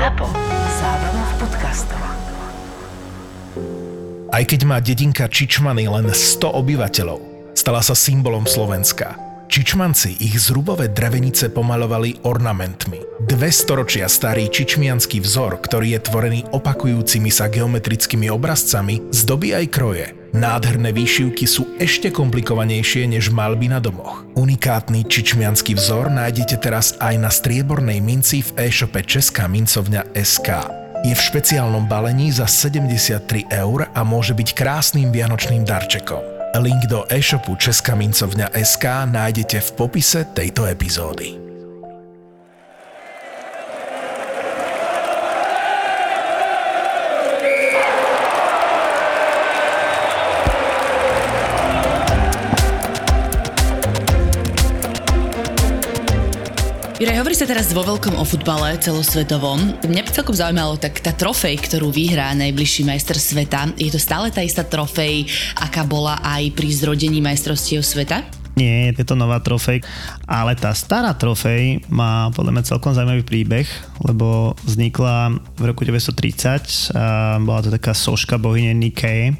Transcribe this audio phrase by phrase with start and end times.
[0.00, 0.32] ZAPO.
[0.80, 2.00] Zábrná v podcastov.
[4.32, 9.20] Aj keď má dedinka Čičmany len 100 obyvateľov, stala sa symbolom Slovenska.
[9.50, 13.02] Čičmanci ich zrubové drevenice pomalovali ornamentmi.
[13.18, 20.06] Dve storočia starý čičmianský vzor, ktorý je tvorený opakujúcimi sa geometrickými obrazcami, zdobí aj kroje.
[20.30, 24.22] Nádherné výšivky sú ešte komplikovanejšie než malby na domoch.
[24.38, 30.48] Unikátny čičmianský vzor nájdete teraz aj na striebornej minci v e-shope Česká mincovňa SK.
[31.02, 36.39] Je v špeciálnom balení za 73 eur a môže byť krásnym vianočným darčekom.
[36.58, 41.49] Link do e-shopu Česká mincovňa SK nájdete v popise tejto epizódy.
[57.00, 59.88] Juraj, hovorí sa teraz vo veľkom o futbale celosvetovom.
[59.88, 64.28] Mňa by celkom zaujímalo, tak tá trofej, ktorú vyhrá najbližší majster sveta, je to stále
[64.28, 65.24] tá istá trofej,
[65.56, 68.39] aká bola aj pri zrodení majstrovstiev sveta?
[68.58, 69.80] Nie, je to nová trofej,
[70.26, 73.66] ale tá stará trofej má podľa mňa celkom zaujímavý príbeh,
[74.02, 79.38] lebo vznikla v roku 1930 a bola to taká soška bohyne Nike,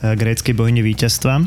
[0.00, 1.44] gréckej bohyne víťazstva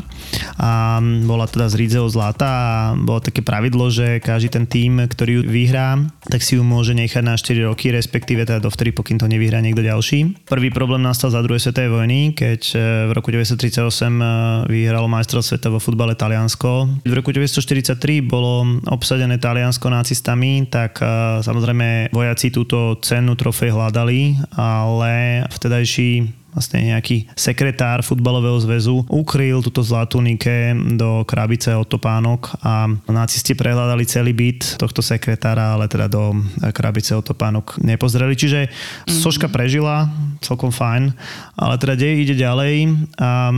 [0.58, 2.66] a bola teda z rídzeho zlata a
[2.98, 7.22] bolo také pravidlo, že každý ten tým, ktorý ju vyhrá, tak si ju môže nechať
[7.22, 10.46] na 4 roky, respektíve teda dovtedy, pokým to nevyhrá niekto ďalší.
[10.46, 12.76] Prvý problém nastal za druhej svetovej vojny, keď e,
[13.08, 14.24] v roku 1938 e,
[14.70, 17.04] vyhralo majstrov sveta vo futbale Taliansko.
[17.14, 21.06] V roku 1943 bolo obsadené Taliansko nacistami, tak e,
[21.46, 29.82] samozrejme vojaci túto cenu trofej hľadali, ale vtedajší vlastne nejaký sekretár futbalového zväzu ukryl túto
[29.82, 36.06] zlatú Nike do krabice od topánok a nacisti prehľadali celý byt tohto sekretára, ale teda
[36.06, 36.38] do
[36.70, 38.38] krabice od topánok nepozreli.
[38.38, 39.10] Čiže mm-hmm.
[39.10, 40.08] soška prežila,
[40.44, 41.16] celkom fajn,
[41.56, 42.74] ale teda dej ide ďalej
[43.16, 43.48] a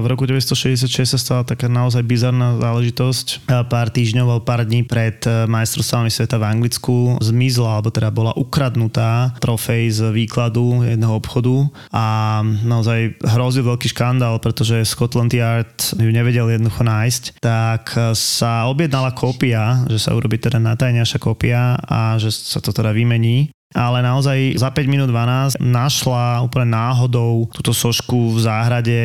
[0.00, 3.50] v roku 1966 sa stala taká naozaj bizarná záležitosť.
[3.66, 8.32] Pár týždňov alebo pár dní pred e, majstrovstvami sveta v Anglicku zmizla, alebo teda bola
[8.38, 16.10] ukradnutá trofej z výkladu jedného obchodu a naozaj hrozil veľký škandál, pretože Scotland Yard ju
[16.10, 22.34] nevedel jednoducho nájsť, tak sa objednala kópia, že sa urobí teda natajňaša kópia a že
[22.34, 28.38] sa to teda vymení ale naozaj za 5 minút 12 našla úplne náhodou túto sošku
[28.38, 29.00] v záhrade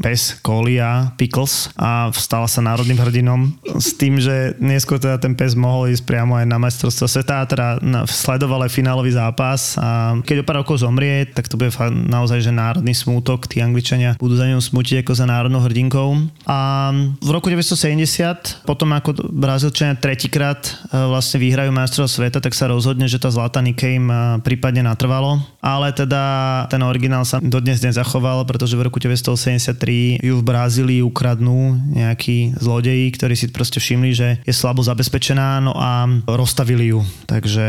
[0.00, 5.52] pes Kolia Pickles a stala sa národným hrdinom s tým, že neskôr teda ten pes
[5.52, 10.46] mohol ísť priamo aj na majstrovstvo sveta teda sledoval aj finálový zápas a keď o
[10.48, 11.70] pár rokov zomrie, tak to bude
[12.08, 16.16] naozaj že národný smútok, tí Angličania budú za ňou smútiť ako za národnou hrdinkou.
[16.48, 16.90] A
[17.20, 23.04] v roku 1970, potom ako Brazílčania tretíkrát e, vlastne vyhrajú majstrovstvo sveta, tak sa rozhodne,
[23.04, 25.40] že tá zlatá Nike im prípadne natrvalo.
[25.64, 26.22] Ale teda
[26.68, 33.08] ten originál sa dodnes nezachoval, pretože v roku 1983 ju v Brazílii ukradnú nejakí zlodeji,
[33.16, 37.00] ktorí si proste všimli, že je slabo zabezpečená, no a rozstavili ju.
[37.24, 37.66] Takže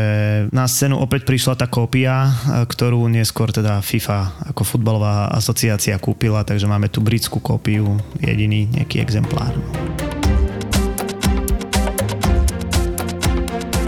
[0.52, 2.30] na scénu opäť prišla tá kópia,
[2.68, 9.00] ktorú neskôr teda FIFA ako futbalová asociácia kúpila, takže máme tu britskú kópiu, jediný nejaký
[9.00, 9.56] exemplár.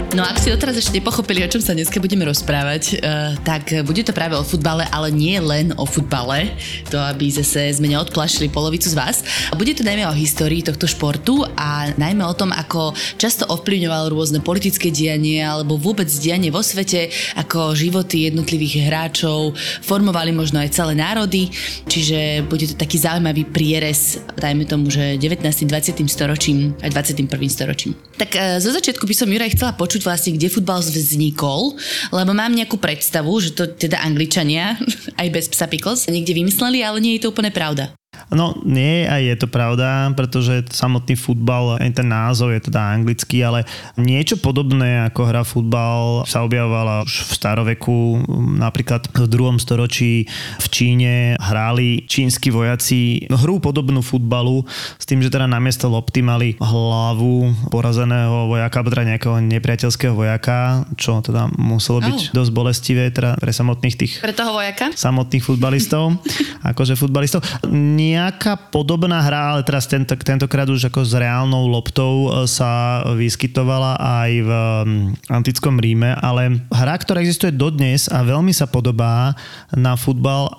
[0.09, 4.01] No ak si doteraz ešte nepochopili, o čom sa dneska budeme rozprávať, uh, tak bude
[4.01, 6.49] to práve o futbale, ale nie len o futbale,
[6.89, 9.21] to aby zase sme neodplašili polovicu z vás.
[9.53, 14.41] Bude to najmä o histórii tohto športu a najmä o tom, ako často ovplyvňoval rôzne
[14.41, 19.53] politické dianie alebo vôbec dianie vo svete, ako životy jednotlivých hráčov
[19.85, 21.53] formovali možno aj celé národy,
[21.85, 25.45] čiže bude to taký zaujímavý prierez, dajme tomu, že 19.
[25.69, 26.01] 20.
[26.09, 27.29] storočím a 21.
[27.45, 28.08] storočím.
[28.19, 31.79] Tak uh, zo začiatku by som Juraj chcela počuť vlastne, kde futbal vznikol,
[32.11, 34.75] lebo mám nejakú predstavu, že to teda Angličania,
[35.21, 37.95] aj bez psa Pickles, niekde vymysleli, ale nie je to úplne pravda.
[38.29, 43.65] No nie, aj je to pravda, pretože samotný futbal, ten názov je teda anglický, ale
[43.97, 47.97] niečo podobné ako hra futbal sa objavovala už v staroveku,
[48.61, 50.29] napríklad v druhom storočí
[50.61, 54.61] v Číne hráli čínsky vojaci hru podobnú futbalu
[55.01, 61.17] s tým, že teda namiesto lopty mali hlavu porazeného vojaka, teda nejakého nepriateľského vojaka, čo
[61.25, 62.33] teda muselo byť oh.
[62.37, 64.13] dosť bolestivé teda pre samotných tých...
[64.21, 64.93] Pre toho vojaka?
[64.93, 66.21] Samotných futbalistov,
[66.71, 67.41] akože futbalistov.
[67.69, 73.01] Nie nejaká podobná hra, ale teraz tento, tentokrát už ako s reálnou loptou e, sa
[73.15, 74.51] vyskytovala aj v
[75.31, 79.31] antickom Ríme, ale hra, ktorá existuje dodnes a veľmi sa podobá
[79.71, 80.53] na futbal e,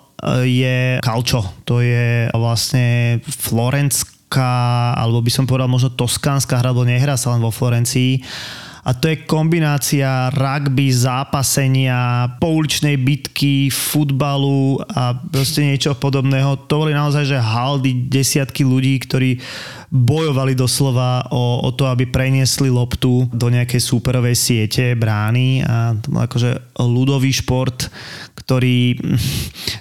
[0.49, 1.45] je Calcio.
[1.69, 7.45] To je vlastne florenská, alebo by som povedal možno toskánska hra, lebo nehrá sa len
[7.45, 8.25] vo Florencii
[8.81, 16.65] a to je kombinácia rugby, zápasenia, pouličnej bitky, futbalu a proste niečo podobného.
[16.65, 19.37] To boli naozaj, že haldy, desiatky ľudí, ktorí
[19.91, 26.15] bojovali doslova o, o to, aby preniesli loptu do nejakej súperovej siete, brány a to
[26.15, 27.91] bol akože ľudový šport,
[28.39, 28.97] ktorý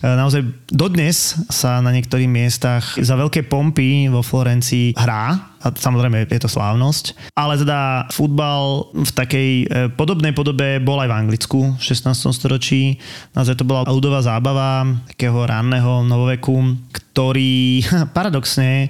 [0.02, 6.39] naozaj dodnes sa na niektorých miestach za veľké pompy vo Florencii hrá a samozrejme je
[6.39, 7.35] to slávnosť.
[7.35, 12.15] Ale teda futbal v takej e, podobnej podobe bol aj v Anglicku v 16.
[12.31, 12.95] storočí.
[13.35, 17.83] Naozaj to bola ľudová zábava takého ranného novoveku, ktorý
[18.17, 18.89] paradoxne e,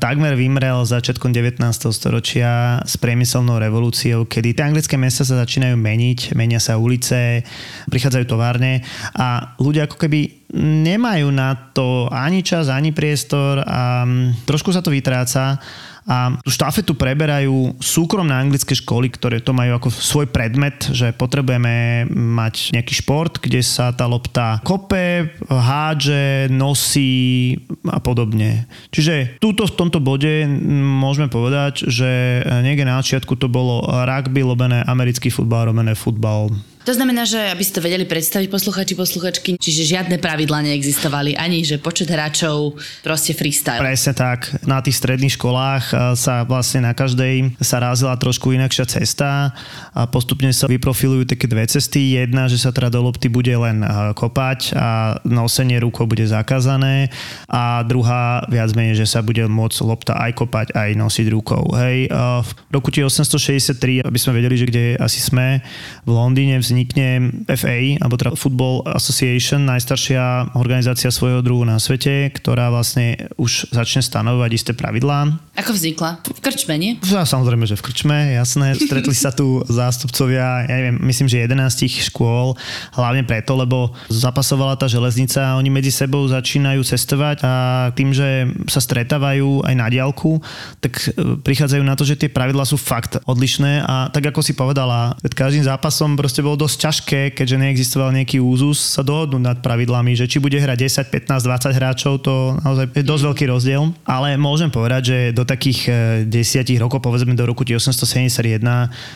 [0.00, 1.60] takmer vymrel začiatkom 19.
[1.92, 7.44] storočia s priemyselnou revolúciou, kedy tie anglické mesta sa začínajú meniť, menia sa ulice,
[7.92, 8.80] prichádzajú továrne
[9.12, 14.06] a ľudia ako keby nemajú na to ani čas, ani priestor a
[14.46, 15.58] trošku sa to vytráca
[16.06, 22.06] a tú štafetu preberajú súkromné anglické školy, ktoré to majú ako svoj predmet, že potrebujeme
[22.14, 27.58] mať nejaký šport, kde sa tá lopta kope, hádže, nosí
[27.90, 28.70] a podobne.
[28.94, 30.46] Čiže túto v tomto bode
[30.78, 36.54] môžeme povedať, že niekde na začiatku to bolo rugby, lobené americký futbal, robené futbal
[36.86, 41.66] to znamená, že aby ste to vedeli predstaviť posluchači, posluchačky, čiže žiadne pravidlá neexistovali, ani
[41.66, 43.82] že počet hráčov, proste freestyle.
[43.82, 44.54] Presne tak.
[44.62, 49.50] Na tých stredných školách eh, sa vlastne na každej sa rázila trošku inakšia cesta
[49.90, 52.14] a postupne sa vyprofilujú také dve cesty.
[52.14, 57.10] Jedna, že sa teda do lopty bude len eh, kopať a nosenie rukou bude zakázané
[57.50, 61.66] a druhá viac menej, že sa bude môcť lopta aj kopať, aj nosiť rukou.
[61.74, 65.58] Hej, eh, v roku 1863, aby sme vedeli, že kde asi sme,
[66.06, 72.28] v Londýne vznikla vznikne FA, alebo teda Football Association, najstaršia organizácia svojho druhu na svete,
[72.36, 75.40] ktorá vlastne už začne stanovať isté pravidlá.
[75.56, 76.20] Ako vznikla?
[76.20, 77.00] V krčme, nie?
[77.08, 78.76] Ja, samozrejme, že v krčme, jasné.
[78.76, 82.52] Stretli sa tu zástupcovia, ja neviem, myslím, že 11 škôl,
[82.92, 87.52] hlavne preto, lebo zapasovala tá železnica a oni medzi sebou začínajú cestovať a
[87.96, 90.44] tým, že sa stretávajú aj na diálku,
[90.84, 94.52] tak e, prichádzajú na to, že tie pravidlá sú fakt odlišné a tak ako si
[94.52, 99.58] povedala, pred každým zápasom proste bolo dosť ťažké, keďže neexistoval nejaký úzus, sa dohodnúť nad
[99.62, 103.94] pravidlami, že či bude hrať 10, 15, 20 hráčov, to naozaj je dosť veľký rozdiel.
[104.02, 105.86] Ale môžem povedať, že do takých
[106.26, 108.66] 10 e, rokov, povedzme do roku 1871,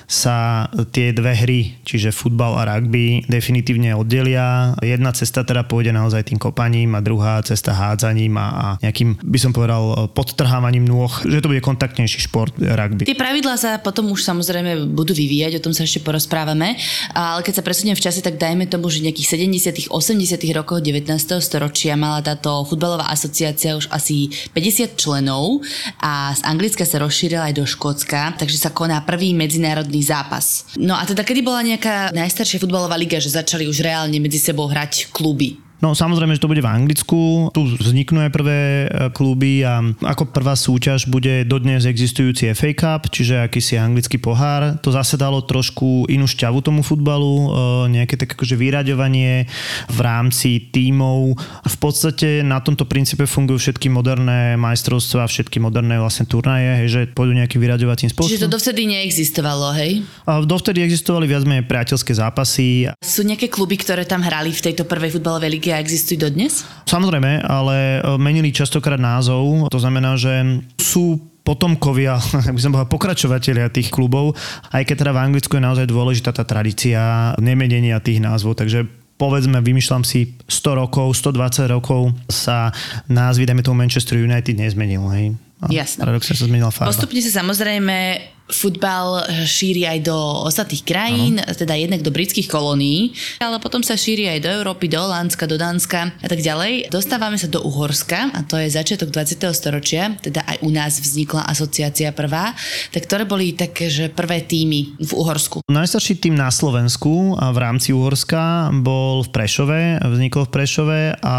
[0.06, 4.79] sa tie dve hry, čiže futbal a rugby, definitívne oddelia.
[4.79, 9.38] Jedna cesta teda pôjde naozaj tým kopaním a druhá cesta hádzaním a, a nejakým, by
[9.43, 13.11] som povedal, podtrhávaním nôh, že to bude kontaktnejší šport rugby.
[13.11, 16.79] Tie pravidlá sa potom už samozrejme budú vyvíjať, o tom sa ešte porozprávame,
[17.11, 20.85] ale ale keď sa presuniem v čase, tak dajme tomu, že nejakých 70 80 rokoch
[20.85, 21.09] 19.
[21.41, 25.65] storočia mala táto futbalová asociácia už asi 50 členov
[26.05, 30.69] a z Anglicka sa rozšírila aj do Škótska, takže sa koná prvý medzinárodný zápas.
[30.77, 34.69] No a teda kedy bola nejaká najstaršia futbalová liga, že začali už reálne medzi sebou
[34.69, 35.70] hrať kluby?
[35.81, 37.49] No samozrejme, že to bude v Anglicku.
[37.56, 38.87] Tu vzniknú aj prvé e,
[39.17, 44.77] kluby a ako prvá súťaž bude dodnes existujúci FA Cup, čiže akýsi anglický pohár.
[44.85, 47.49] To zase dalo trošku inú šťavu tomu futbalu, e,
[47.97, 49.49] nejaké také akože vyraďovanie
[49.88, 51.41] v rámci tímov.
[51.65, 57.00] V podstate na tomto princípe fungujú všetky moderné majstrovstvá, všetky moderné vlastne turnaje, hej, že
[57.09, 58.29] pôjdu nejakým vyraďovacím spôsobom.
[58.29, 60.05] Čiže to dovtedy neexistovalo, hej?
[60.29, 62.93] A dovtedy existovali viac menej priateľské zápasy.
[63.00, 66.67] Sú nejaké kluby, ktoré tam hrali v tejto prvej futbalovej lige a existujú dodnes?
[66.87, 69.71] Samozrejme, ale e, menili častokrát názov.
[69.71, 74.37] To znamená, že sú potomkovia, ak by som povedal, pokračovateľia tých klubov,
[74.71, 78.87] aj keď teda v Anglicku je naozaj dôležitá tá tradícia nemenenia tých názvov, takže
[79.21, 82.73] povedzme, vymýšľam si 100 rokov, 120 rokov sa
[83.05, 85.37] názvy, dajme tomu Manchester United nezmenil, hej.
[85.69, 86.00] Jasné.
[86.00, 86.89] Paradoxne sa zmenila farba.
[86.89, 87.97] Postupne sa samozrejme
[88.50, 91.54] futbal šíri aj do ostatných krajín, ano.
[91.54, 95.57] teda jednak do britských kolónií, ale potom sa šíri aj do Európy, do Holandska, do
[95.57, 96.90] Dánska a tak ďalej.
[96.92, 99.40] Dostávame sa do Uhorska a to je začiatok 20.
[99.54, 102.52] storočia, teda aj u nás vznikla asociácia prvá,
[102.90, 105.62] tak ktoré boli také, že prvé týmy v Uhorsku?
[105.71, 111.37] Najstarší tým na Slovensku a v rámci Uhorska bol v Prešove, vznikol v Prešove a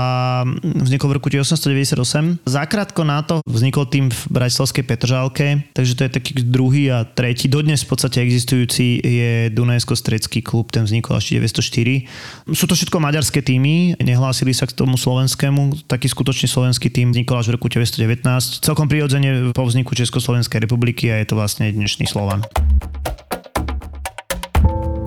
[0.82, 2.48] vznikol v roku 1898.
[2.48, 7.50] Zakrátko na to vznikol tým v Bratislavskej Petržálke, takže to je taký druhý a tretí,
[7.50, 12.54] dodnes v podstate existujúci je Dunajsko-Strecký klub, ten vznikol až 904.
[12.54, 17.42] Sú to všetko maďarské týmy, nehlásili sa k tomu slovenskému, taký skutočný slovenský tým vznikol
[17.42, 18.62] až v roku 1919.
[18.62, 22.46] Celkom prirodzene po vzniku Československej republiky a je to vlastne dnešný Slovan.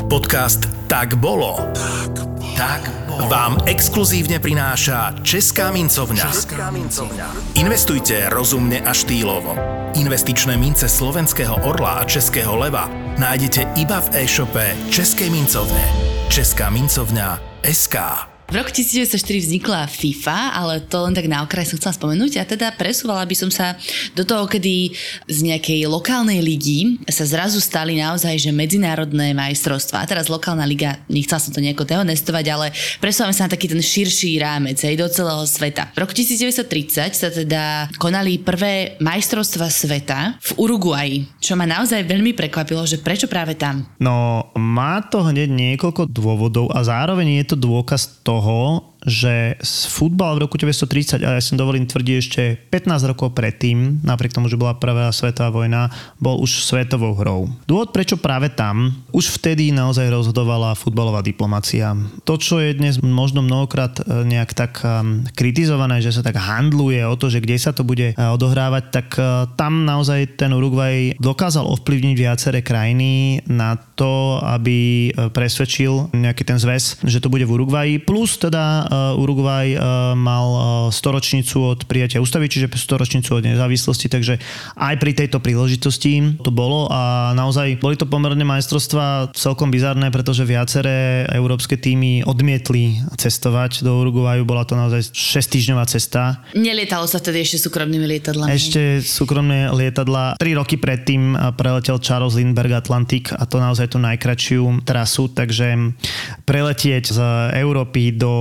[0.09, 1.59] Podcast Tak bolo.
[1.75, 6.25] Tak tak vám exkluzívne prináša Česká mincovňa.
[6.27, 7.27] Česká mincovňa.
[7.55, 9.55] Investujte rozumne a štýlovo.
[9.95, 15.85] Investičné mince slovenského orla a českého leva nájdete iba v e-shope Českej mincovne.
[16.27, 18.34] Česká mincovňa SK.
[18.45, 22.45] V roku 1904 vznikla FIFA, ale to len tak na okraj som chcela spomenúť a
[22.45, 23.75] teda presúvala by som sa
[24.13, 24.93] do toho, kedy
[25.27, 30.05] z nejakej lokálnej ligy sa zrazu stali naozaj, že medzinárodné majstrovstvá.
[30.05, 32.67] A teraz lokálna liga, nechcela som to nejako dehonestovať, ale
[33.01, 35.91] presúvame sa na taký ten širší rámec, aj do celého sveta.
[35.97, 42.37] V roku 1930 sa teda konali prvé majstrovstva sveta v Uruguaji, čo ma naozaj veľmi
[42.37, 43.89] prekvapilo, že prečo práve tam?
[43.99, 50.41] No, má to hneď niekoľko dôvodov a zároveň je to dôkaz toho, toho, že futbal
[50.41, 52.43] v roku 1930, a ja si dovolím tvrdiť ešte
[52.73, 57.53] 15 rokov predtým, napriek tomu, že bola prvá svetová vojna, bol už svetovou hrou.
[57.69, 61.93] Dôvod, prečo práve tam, už vtedy naozaj rozhodovala futbalová diplomacia.
[62.25, 64.89] To, čo je dnes možno mnohokrát e, nejak tak e,
[65.37, 69.09] kritizované, že sa tak handluje o to, že kde sa to bude e, odohrávať, tak
[69.55, 77.05] tam naozaj ten Uruguay dokázal ovplyvniť viaceré krajiny na to, aby presvedčil nejaký ten zväz,
[77.05, 77.95] že to bude v Uruguayi.
[78.03, 78.87] Plus teda
[79.19, 84.39] Uruguay uh, mal uh, storočnicu od prijatia ústavy, čiže storočnicu od nezávislosti, takže
[84.79, 90.47] aj pri tejto príležitosti to bolo a naozaj boli to pomerne majstrovstvá celkom bizarné, pretože
[90.47, 96.45] viaceré európske týmy odmietli cestovať do Uruguayu, bola to naozaj 6 týždňová cesta.
[96.55, 98.51] Nelietalo sa vtedy ešte súkromnými lietadlami.
[98.53, 100.39] Ešte súkromné lietadla.
[100.39, 105.97] Tri roky predtým preletel Charles Lindbergh Atlantik a to naozaj tú najkračšiu trasu, takže
[106.45, 107.19] preletieť z
[107.59, 108.33] Európy do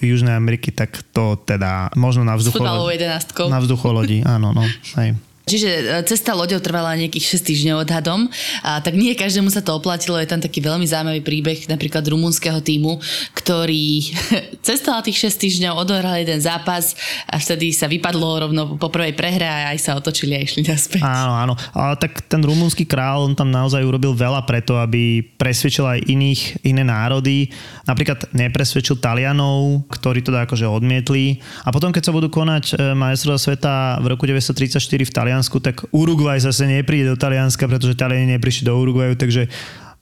[0.00, 2.70] Južnej Ameriky, tak to teda možno na vzducholodi.
[3.50, 4.62] Na vzducholodi, áno, no.
[4.98, 5.18] Hej.
[5.48, 8.28] Čiže e, cesta loďou trvala nejakých 6 týždňov odhadom,
[8.62, 10.20] a tak nie každému sa to oplatilo.
[10.20, 13.00] Je tam taký veľmi zaujímavý príbeh napríklad rumunského týmu,
[13.34, 14.12] ktorý
[14.66, 16.94] cestoval tých 6 týždňov, odohral jeden zápas
[17.26, 21.02] a vtedy sa vypadlo rovno po prvej prehre a aj sa otočili a išli naspäť.
[21.02, 21.54] Áno, áno.
[21.72, 26.40] A tak ten rumunský král, on tam naozaj urobil veľa preto, aby presvedčil aj iných,
[26.66, 27.48] iné národy.
[27.88, 31.40] Napríklad nepresvedčil Talianov, ktorí to akože odmietli.
[31.64, 35.62] A potom, keď sa budú konať e, majstrovstvá sveta v roku 1934 v Taliansku, Taliansku,
[35.62, 39.46] tak Uruguay zase nepríde do Talianska, pretože Taliani neprišli do Uruguayu, takže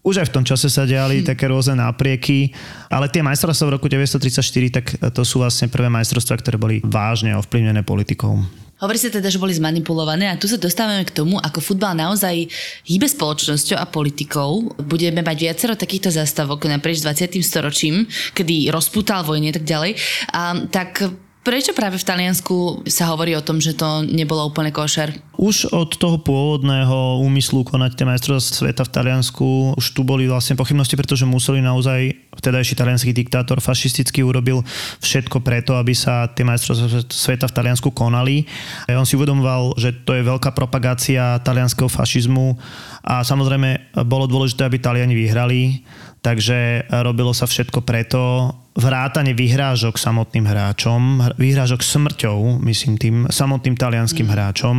[0.00, 1.28] už aj v tom čase sa diali hm.
[1.28, 2.56] také rôzne náprieky,
[2.88, 7.36] ale tie majstrovstvá v roku 1934, tak to sú vlastne prvé majstrovstvá, ktoré boli vážne
[7.36, 8.40] ovplyvnené politikou.
[8.80, 12.48] Hovorí sa teda, že boli zmanipulované a tu sa dostávame k tomu, ako futbal naozaj
[12.88, 14.72] hýbe spoločnosťou a politikou.
[14.84, 17.40] Budeme mať viacero takýchto zastavok naprieč 20.
[17.40, 19.92] storočím, kedy rozputal vojny a tak ďalej.
[20.32, 21.08] A, tak
[21.46, 25.14] Prečo práve v Taliansku sa hovorí o tom, že to nebolo úplne košer?
[25.38, 29.46] Už od toho pôvodného úmyslu konať tie majstrovstvá sveta v Taliansku
[29.78, 34.66] už tu boli vlastne pochybnosti, pretože museli naozaj vtedajší talianský diktátor fašisticky urobil
[34.98, 38.42] všetko preto, aby sa tie majstrovstvá sveta v Taliansku konali.
[38.90, 42.58] A on si uvedomoval, že to je veľká propagácia talianského fašizmu
[43.06, 45.86] a samozrejme bolo dôležité, aby Taliani vyhrali,
[46.26, 54.28] takže robilo sa všetko preto, vrátane vyhrážok samotným hráčom, vyhrážok smrťou, myslím tým, samotným talianským
[54.28, 54.32] mm.
[54.32, 54.76] hráčom,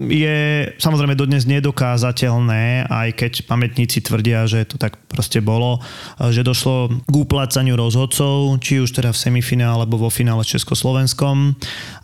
[0.00, 0.38] je
[0.80, 5.84] samozrejme dodnes nedokázateľné, aj keď pamätníci tvrdia, že to tak proste bolo,
[6.18, 11.58] že došlo k uplácaniu rozhodcov, či už teda v semifinále alebo vo finále s Československom.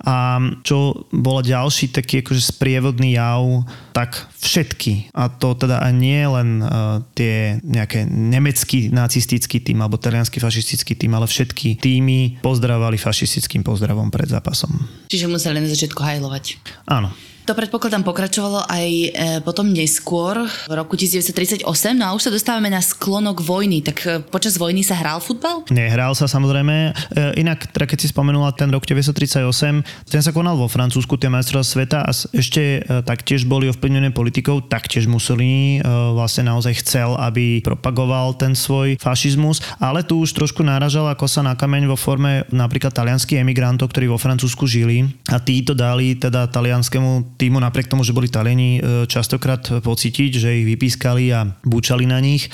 [0.05, 3.65] A čo bolo ďalší taký akože sprievodný jav,
[3.95, 9.97] tak všetky, a to teda aj nie len uh, tie nejaké nemecký nacistický tým alebo
[9.97, 14.75] talianský fašistický tým, ale všetky týmy pozdravovali fašistickým pozdravom pred zápasom.
[15.09, 16.45] Čiže museli na začiatku hajlovať.
[16.91, 17.15] Áno.
[17.45, 19.09] To predpokladám pokračovalo aj e,
[19.45, 23.85] potom neskôr, v roku 1938, no a už sa dostávame na sklonok vojny.
[23.85, 25.61] Tak e, počas vojny sa hral futbal?
[25.69, 26.97] Nehral sa samozrejme.
[27.13, 31.29] E, inak, teda keď si spomenula ten rok 1938, ten sa konal vo Francúzsku, tie
[31.29, 35.85] majstrovstvá sveta a ešte taktiež boli ovplyvnené politikou, taktiež Mussolini
[36.17, 41.53] vlastne naozaj chcel, aby propagoval ten svoj fašizmus, ale tu už trošku náražala kosa na
[41.59, 47.34] kameň vo forme napríklad talianských emigrantov, ktorí vo Francúzsku žili a títo dali teda talianskému
[47.35, 52.23] týmu, napriek tomu, že boli Taliani e, častokrát pocítiť, že ich vypískali a búčali na
[52.23, 52.47] nich.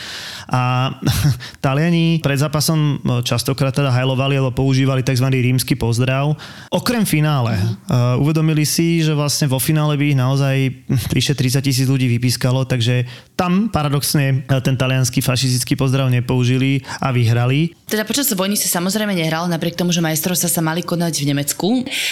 [0.49, 0.93] A
[1.65, 5.27] Taliani pred zápasom e, častokrát teda hajlovali alebo používali tzv.
[5.29, 6.33] rímsky pozdrav.
[6.73, 7.57] Okrem finále.
[7.91, 10.57] Uh, uvedomili si, že vlastne vo finále by ich naozaj
[11.17, 13.05] vyše 30 tisíc ľudí vypískalo, takže
[13.37, 17.73] tam paradoxne ten talianský fašistický pozdrav nepoužili a vyhrali.
[17.89, 21.69] Teda počas vojny sa samozrejme nehralo, napriek tomu, že majstrovstvá sa mali konať v Nemecku.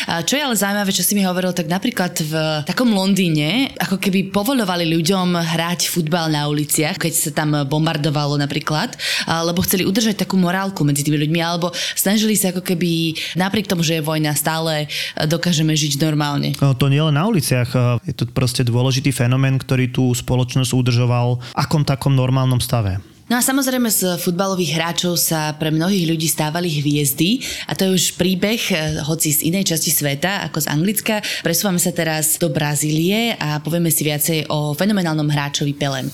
[0.09, 2.33] A čo je ale zaujímavé, čo si mi hovoril, tak napríklad v
[2.65, 8.95] takom Londýne, ako keby povolovali ľuďom hrať futbal na uliciach, keď sa tam bombardovalo napríklad,
[9.27, 13.83] lebo chceli udržať takú morálku medzi tými ľuďmi, alebo snažili sa ako keby napriek tomu,
[13.83, 14.87] že je vojna, stále
[15.27, 16.55] dokážeme žiť normálne.
[16.63, 21.43] No, to nie len na uliciach, je to proste dôležitý fenomén, ktorý tú spoločnosť udržoval
[21.59, 23.03] akom takom normálnom stave.
[23.29, 28.01] No a samozrejme z futbalových hráčov sa pre mnohých ľudí stávali hviezdy a to je
[28.01, 31.21] už príbeh, eh, hoci z inej časti sveta, ako z Anglicka.
[31.45, 36.09] Presúvame sa teraz do Brazílie a povieme si viacej o fenomenálnom hráčovi Pelem.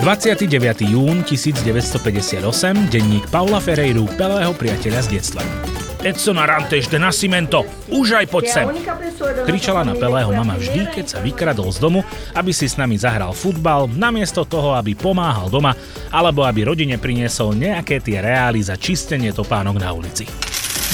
[0.00, 0.88] 29.
[0.88, 5.67] jún 1958, denník Paula Ferreiru, Pelého priateľa z detstva.
[5.98, 8.66] Edson Arantes de Nascimento, už aj poď sem.
[9.42, 12.06] Kričala na Pelého mama vždy, keď sa vykradol z domu,
[12.38, 15.74] aby si s nami zahral futbal, namiesto toho, aby pomáhal doma,
[16.14, 20.22] alebo aby rodine priniesol nejaké tie reály za čistenie topánok na ulici.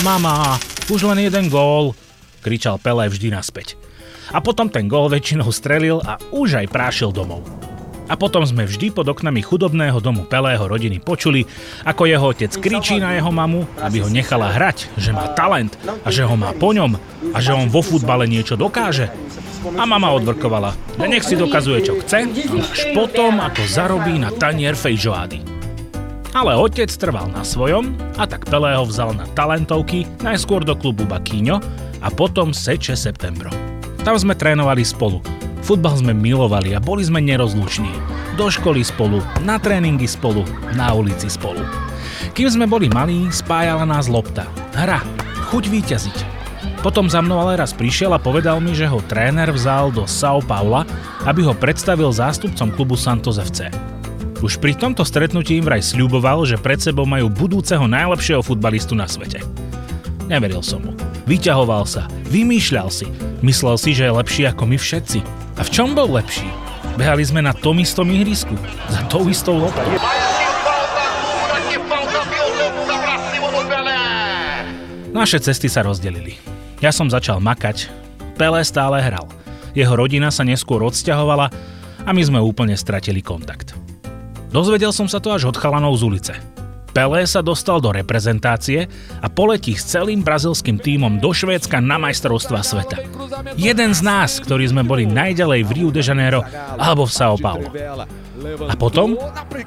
[0.00, 0.56] Mama,
[0.88, 1.92] už len jeden gól,
[2.40, 3.76] kričal Pelé vždy naspäť.
[4.32, 7.73] A potom ten gól väčšinou strelil a už aj prášil domov.
[8.04, 11.48] A potom sme vždy pod oknami chudobného domu Pelého rodiny počuli,
[11.88, 15.72] ako jeho otec kričí na jeho mamu, aby ho nechala hrať, že má talent
[16.04, 17.00] a že ho má po ňom
[17.32, 19.08] a že on vo futbale niečo dokáže.
[19.80, 24.76] A mama odvrkovala, že nech si dokazuje, čo chce, až potom, ako zarobí na tanier
[24.76, 25.40] fejžoády.
[26.36, 31.62] Ale otec trval na svojom a tak Pelého vzal na talentovky najskôr do klubu Bakíňo
[32.04, 33.48] a potom Seče Septembro.
[34.04, 35.24] Tam sme trénovali spolu
[35.64, 37.88] Futbal sme milovali a boli sme nerozluční.
[38.36, 40.44] Do školy spolu, na tréningy spolu,
[40.76, 41.64] na ulici spolu.
[42.36, 44.44] Kým sme boli malí, spájala nás lopta.
[44.76, 45.00] Hra,
[45.48, 46.18] chuť výťaziť.
[46.84, 50.44] Potom za mnou ale raz prišiel a povedal mi, že ho tréner vzal do São
[50.44, 50.84] Paula,
[51.24, 53.72] aby ho predstavil zástupcom klubu Santos FC.
[54.44, 59.08] Už pri tomto stretnutí im vraj sľuboval, že pred sebou majú budúceho najlepšieho futbalistu na
[59.08, 59.40] svete.
[60.28, 60.92] Neveril som mu.
[61.24, 63.08] Vyťahoval sa, vymýšľal si,
[63.40, 65.43] myslel si, že je lepší ako my všetci.
[65.54, 66.46] A v čom bol lepší?
[66.94, 68.54] Behali sme na tom istom ihrisku,
[68.90, 69.86] za tou istou loptou.
[75.14, 76.38] Naše cesty sa rozdelili.
[76.82, 77.86] Ja som začal makať,
[78.34, 79.30] Pelé stále hral.
[79.78, 81.46] Jeho rodina sa neskôr odsťahovala
[82.02, 83.78] a my sme úplne stratili kontakt.
[84.50, 86.34] Dozvedel som sa to až od chalanov z ulice.
[86.94, 88.86] Pelé sa dostal do reprezentácie
[89.18, 93.02] a poletí s celým brazilským tímom do Švédska na majstrovstva sveta.
[93.58, 96.46] Jeden z nás, ktorí sme boli najďalej v Rio de Janeiro
[96.78, 97.66] alebo v São Paulo.
[98.70, 99.18] A potom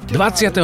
[0.08, 0.56] 29.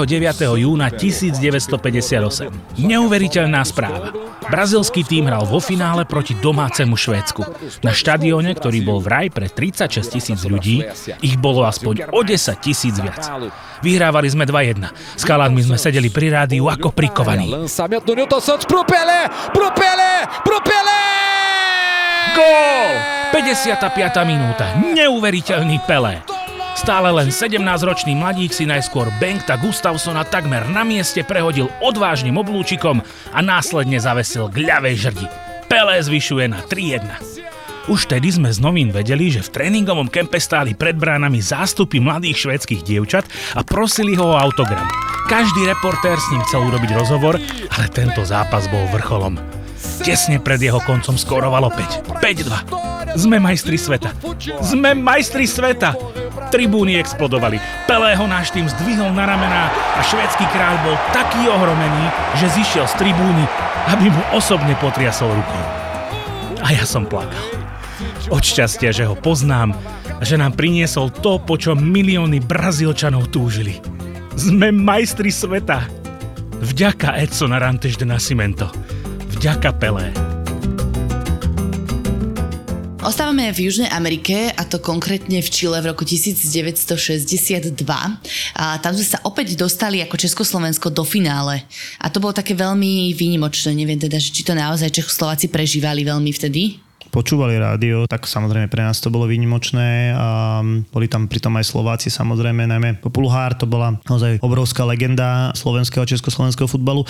[0.56, 2.80] júna 1958.
[2.80, 4.16] Neuveriteľná správa.
[4.48, 7.42] Brazilský tým hral vo finále proti domácemu Švédsku.
[7.84, 10.84] Na štadióne, ktorý bol vraj pre 36 tisíc ľudí,
[11.20, 13.22] ich bolo aspoň o 10 tisíc viac.
[13.84, 14.84] Vyhrávali sme 2-1.
[15.16, 17.52] S kaladmi sme sedeli pri rádiu ako prikovaní.
[17.52, 18.42] Lançamento do Newton!
[22.34, 22.90] Gól!
[23.30, 24.26] 55.
[24.26, 24.74] minúta.
[24.78, 26.33] Neuveriteľný Pelé.
[26.74, 32.98] Stále len 17-ročný mladík si najskôr Bengta Gustavsona takmer na mieste prehodil odvážnym oblúčikom
[33.30, 35.26] a následne zavesil k ľavej žrdi.
[35.70, 37.08] Pelé zvyšuje na 3-1.
[37.84, 42.48] Už tedy sme z novín vedeli, že v tréningovom kempe stáli pred bránami zástupy mladých
[42.48, 44.88] švédskych dievčat a prosili ho o autogram.
[45.28, 47.36] Každý reportér s ním chcel urobiť rozhovor,
[47.76, 49.36] ale tento zápas bol vrcholom.
[50.00, 52.24] Tesne pred jeho koncom skorovalo 5.
[52.24, 52.93] 5-2.
[53.14, 54.10] Sme majstri sveta.
[54.58, 55.94] Sme majstri sveta.
[56.50, 57.62] Tribúny explodovali.
[57.86, 62.10] Pelého náš tým zdvihol na ramená a švédsky kráľ bol taký ohromený,
[62.42, 63.46] že zišiel z tribúny,
[63.94, 65.62] aby mu osobne potriasol rukou.
[66.58, 67.42] A ja som plakal.
[68.34, 69.76] Od šťastia, že ho poznám
[70.18, 73.78] a že nám priniesol to, po čom milióny Brazílčanov túžili.
[74.34, 75.86] Sme majstri sveta.
[76.58, 78.66] Vďaka Edson Arantes de Nascimento.
[79.38, 80.33] Vďaka Pelé.
[83.04, 87.76] Ostávame v Južnej Amerike a to konkrétne v Čile v roku 1962
[88.56, 91.68] a tam sme sa opäť dostali ako Československo do finále.
[92.00, 96.80] A to bolo také veľmi výnimočné, neviem teda, či to naozaj Čechoslováci prežívali veľmi vtedy.
[97.12, 100.16] Počúvali rádio, tak samozrejme pre nás to bolo výnimočné.
[100.16, 106.00] A boli tam pritom aj Slováci samozrejme, najmä Populhár, to bola naozaj obrovská legenda slovenského
[106.00, 107.04] a československého futbalu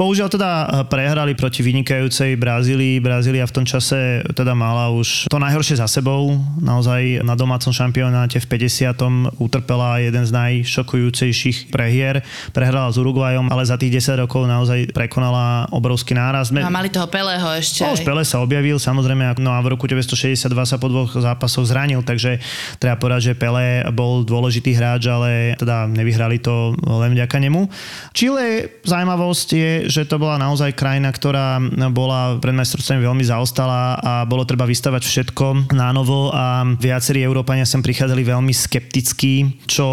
[0.00, 0.50] Bohužiaľ teda
[0.88, 3.04] prehrali proti vynikajúcej Brazílii.
[3.04, 6.40] Brazília v tom čase teda mala už to najhoršie za sebou.
[6.56, 8.96] Naozaj na domácom šampionáte v 50.
[9.36, 12.24] utrpela jeden z najšokujúcejších prehier.
[12.56, 16.48] Prehrala s Uruguayom, ale za tých 10 rokov naozaj prekonala obrovský náraz.
[16.48, 17.84] A mali toho Pelého ešte.
[17.84, 21.68] No, už Pele sa objavil, samozrejme, no a v roku 1962 sa po dvoch zápasoch
[21.68, 22.40] zranil, takže
[22.80, 27.68] treba povedať, že Pele bol dôležitý hráč, ale teda nevyhrali to len vďaka nemu.
[28.16, 31.58] Čile zaujímavosť je, že to bola naozaj krajina, ktorá
[31.90, 37.66] bola pred majstrovstvami veľmi zaostala a bolo treba vystavať všetko na novo a viacerí Európania
[37.66, 39.86] sem prichádzali veľmi skepticky, čo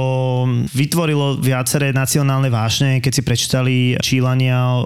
[0.72, 4.86] vytvorilo viaceré nacionálne vášne, keď si prečítali Čílania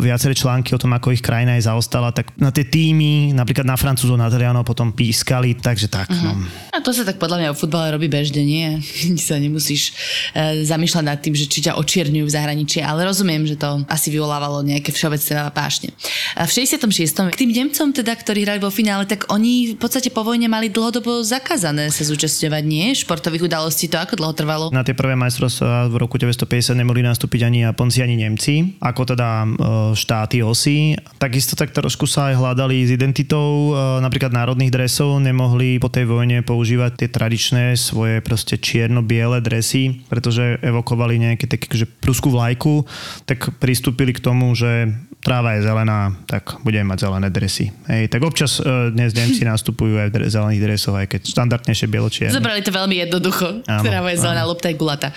[0.00, 3.74] viaceré články o tom, ako ich krajina je zaostala, tak na tie týmy, napríklad na
[3.74, 6.08] Francúzov, na Talianov potom pískali, takže tak.
[6.08, 6.30] Uh-huh.
[6.30, 6.46] No.
[6.70, 8.78] A to sa tak podľa mňa o futbale robí bežne, nie?
[9.26, 9.94] sa nemusíš
[10.36, 14.12] e, zamýšľať nad tým, že či ťa očierňujú v zahraničí, ale rozumiem, že to asi
[14.44, 15.88] vyvolávalo nejaké všeobecné pášne.
[16.36, 17.32] A v 66.
[17.32, 20.68] k tým Nemcom teda, ktorí hrali vo finále, tak oni v podstate po vojne mali
[20.68, 22.92] dlhodobo zakázané sa zúčastňovať, nie?
[22.92, 24.64] Športových udalostí to ako dlho trvalo?
[24.68, 29.28] Na tie prvé majstrovstvá v roku 1950 nemohli nastúpiť ani Japonci, ani Nemci, ako teda
[29.44, 29.48] e,
[29.96, 30.98] štáty osy.
[31.16, 36.04] Takisto tak trošku sa aj hľadali s identitou e, napríklad národných dresov, nemohli po tej
[36.04, 42.84] vojne používať tie tradičné svoje proste čierno-biele dresy, pretože evokovali nejaké také, že pruskú vlajku,
[43.24, 44.88] tak pristúpili k tomu, že
[45.24, 47.72] tráva je zelená, tak budeme mať zelené dresy.
[47.88, 51.86] Hej, tak občas uh, dnes Nemci nastupujú aj v dre- zelených dresoch, aj keď štandardnejšie
[51.88, 52.36] bieločierne.
[52.36, 53.64] Zobrali to veľmi jednoducho.
[53.64, 55.08] Áno, tráva je zelená, lopta je gulata.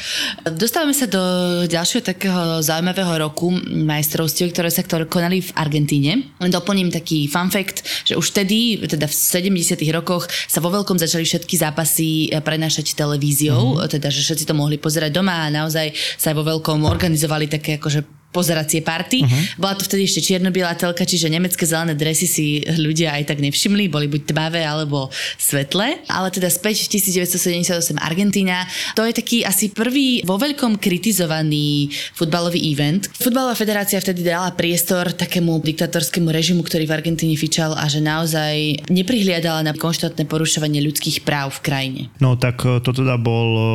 [0.48, 1.22] Dostávame sa do
[1.68, 6.32] ďalšieho takého zaujímavého roku majstrovstiev, ktoré sa konali v Argentíne.
[6.40, 11.28] Doplním taký fun fact, že už vtedy, teda v 70 rokoch, sa vo veľkom začali
[11.28, 13.92] všetky zápasy eh, prenášať televíziou, mm-hmm.
[13.92, 18.17] teda že všetci to mohli pozerať doma a naozaj sa vo veľkom organizovali také akože
[18.32, 19.24] pozeracie party.
[19.24, 19.44] Uh-huh.
[19.58, 23.90] Bola to vtedy ešte čierno telka, čiže nemecké zelené dresy si ľudia aj tak nevšimli,
[23.90, 25.10] boli buď tmavé alebo
[25.40, 26.04] svetlé.
[26.12, 28.68] Ale teda späť v 1978 Argentína.
[28.94, 33.10] To je taký asi prvý vo veľkom kritizovaný futbalový event.
[33.16, 38.86] Futbalová federácia vtedy dala priestor takému diktatorskému režimu, ktorý v Argentíne fičal a že naozaj
[38.92, 42.02] neprihliadala na konštantné porušovanie ľudských práv v krajine.
[42.22, 43.66] No tak e, to teda bol uh,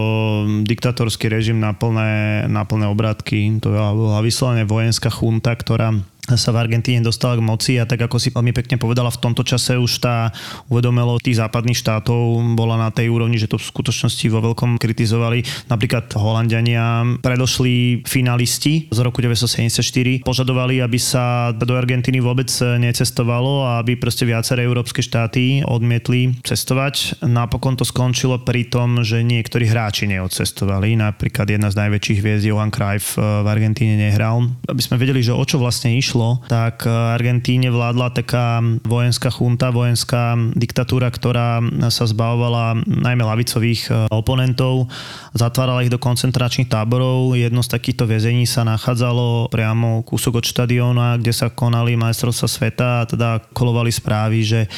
[0.63, 3.59] diktatorský režim na plné, na plné obratky.
[3.65, 5.95] To bola vyslovene vojenská chunta, ktorá
[6.37, 9.43] sa v Argentíne dostala k moci a tak ako si veľmi pekne povedala, v tomto
[9.45, 10.33] čase už tá
[10.69, 15.69] uvedomelo tých západných štátov bola na tej úrovni, že to v skutočnosti vo veľkom kritizovali.
[15.69, 23.71] Napríklad Holandiania, predošli finalisti z roku 1974, požadovali, aby sa do Argentíny vôbec necestovalo a
[23.81, 27.25] aby proste viaceré európske štáty odmietli cestovať.
[27.27, 30.95] Napokon to skončilo pri tom, že niektorí hráči neodcestovali.
[30.99, 34.47] Napríklad jedna z najväčších hviezd Johan Cruyff v Argentíne nehral.
[34.69, 39.31] Aby sme vedeli, že o čo vlastne išlo, išlo, tak eh, Argentíne vládla taká vojenská
[39.35, 41.59] chunta, vojenská diktatúra, ktorá
[41.91, 44.87] sa zbavovala najmä lavicových eh, oponentov,
[45.35, 47.35] zatvárala ich do koncentračných táborov.
[47.35, 52.89] Jedno z takýchto väzení sa nachádzalo priamo kúsok od štadióna, kde sa konali majstrovstva sveta
[53.03, 54.71] a teda kolovali správy, že eh,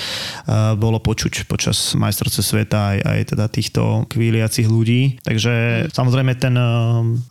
[0.78, 5.20] bolo počuť počas majstrovstva sveta aj, aj teda týchto kvíliacich ľudí.
[5.20, 6.56] Takže samozrejme ten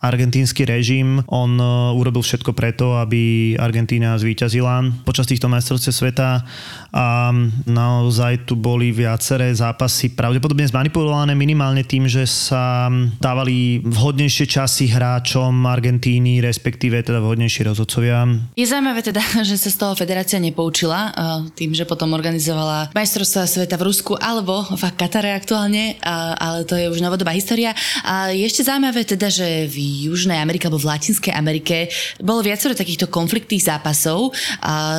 [0.04, 1.56] argentínsky režim, on
[1.96, 6.42] urobil všetko preto, aby Argentína Argentína zvíťazila počas týchto majstrovstiev sveta
[6.90, 7.30] a
[7.62, 12.90] naozaj tu boli viaceré zápasy pravdepodobne zmanipulované minimálne tým, že sa
[13.22, 18.26] dávali vhodnejšie časy hráčom Argentíny, respektíve teda vhodnejší rozhodcovia.
[18.58, 21.14] Je zaujímavé teda, že sa z toho federácia nepoučila
[21.54, 26.90] tým, že potom organizovala majstrovstvá sveta v Rusku alebo v Katare aktuálne, ale to je
[26.90, 27.70] už novodobá história.
[28.02, 31.86] A je ešte zaujímavé teda, že v Južnej Amerike alebo v Latinskej Amerike
[32.18, 34.32] bolo viacero takýchto konfliktných zápasov zápasov.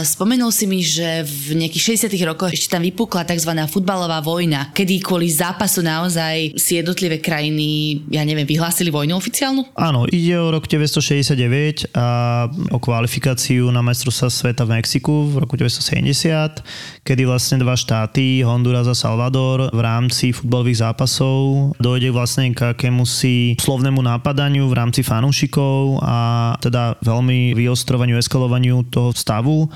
[0.06, 3.50] Spomenul si mi, že v nejakých 60 rokoch ešte tam vypukla tzv.
[3.66, 9.74] futbalová vojna, kedy kvôli zápasu naozaj si jednotlivé krajiny, ja neviem, vyhlásili vojnu oficiálnu?
[9.74, 15.58] Áno, ide o rok 1969 a o kvalifikáciu na majstrovstvá sveta v Mexiku v roku
[15.58, 16.62] 1970,
[17.06, 23.06] kedy vlastne dva štáty, Honduras a Salvador, v rámci futbalových zápasov dojde vlastne k akému
[23.06, 26.18] si slovnému nápadaniu v rámci fanúšikov a
[26.58, 29.70] teda veľmi vyostrovaniu, eskalovaniu toho stavu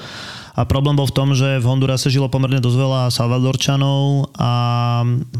[0.55, 4.51] A problém bol v tom, že v Hondurase žilo pomerne dosť veľa Salvadorčanov a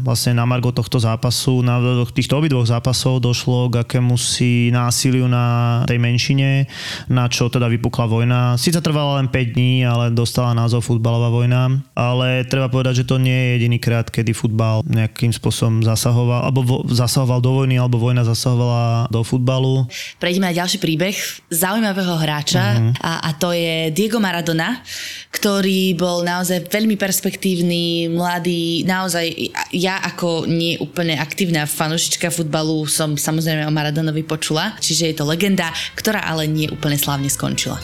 [0.02, 5.80] vlastne na margo tohto zápasu, na týchto obidvoch zápasov došlo k akému si násiliu na
[5.86, 6.66] tej menšine,
[7.10, 8.40] na čo teda vypukla vojna.
[8.60, 13.16] Sice trvala len 5 dní, ale dostala názov futbalová vojna, ale treba povedať, že to
[13.22, 18.00] nie je jediný krát, kedy futbal nejakým spôsobom zasahoval, alebo vo, zasahoval do vojny, alebo
[18.00, 19.86] vojna zasahovala do futbalu.
[20.18, 21.14] Prejdeme na ďalší príbeh
[21.52, 22.92] zaujímavého hráča uh-huh.
[23.00, 24.82] a, a to je Diego Maradona,
[25.30, 29.30] ktorý bol naozaj veľmi perspektívny, mladý, naozaj
[29.72, 35.24] ja ako nie úplne aktívna fanušička futbalu som samozrejme o Maradonovi počula, čiže je to
[35.24, 37.78] legenda, ktorá ale nie úplne slávne skončila.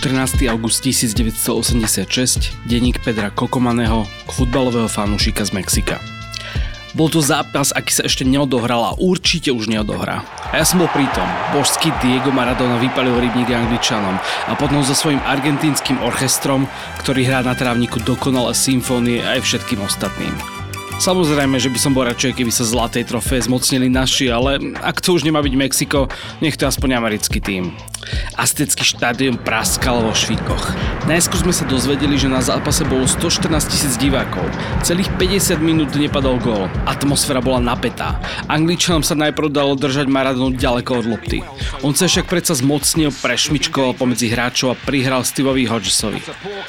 [0.00, 0.48] 14.
[0.48, 6.19] august 1986, denník Pedra Kokomaného, futbalového fanúšika z Mexika.
[6.90, 10.26] Bol to zápas, aký sa ešte neodohral a určite už neodohrá.
[10.50, 11.26] A ja som bol pritom.
[11.54, 16.66] Božský Diego Maradona vypalil rybník Angličanom a potom so svojím argentínskym orchestrom,
[16.98, 20.59] ktorý hrá na trávniku dokonalé symfónie aj všetkým ostatným.
[21.00, 25.16] Samozrejme, že by som bol radšej, keby sa zlatej trofé zmocnili naši, ale ak to
[25.16, 26.12] už nemá byť Mexiko,
[26.44, 27.72] nech to aspoň americký tým.
[28.36, 30.76] Aztecký štádion praskal vo švíkoch.
[31.08, 34.44] Najskôr sme sa dozvedeli, že na zápase bolo 114 tisíc divákov.
[34.84, 36.68] Celých 50 minút nepadol gól.
[36.84, 38.20] Atmosféra bola napätá.
[38.52, 41.40] Angličanom sa najprv dalo držať Maradonu ďaleko od lopty.
[41.80, 46.20] On sa však predsa zmocnil, prešmičkoval pomedzi hráčov a prihral Steveovi Hodgesovi.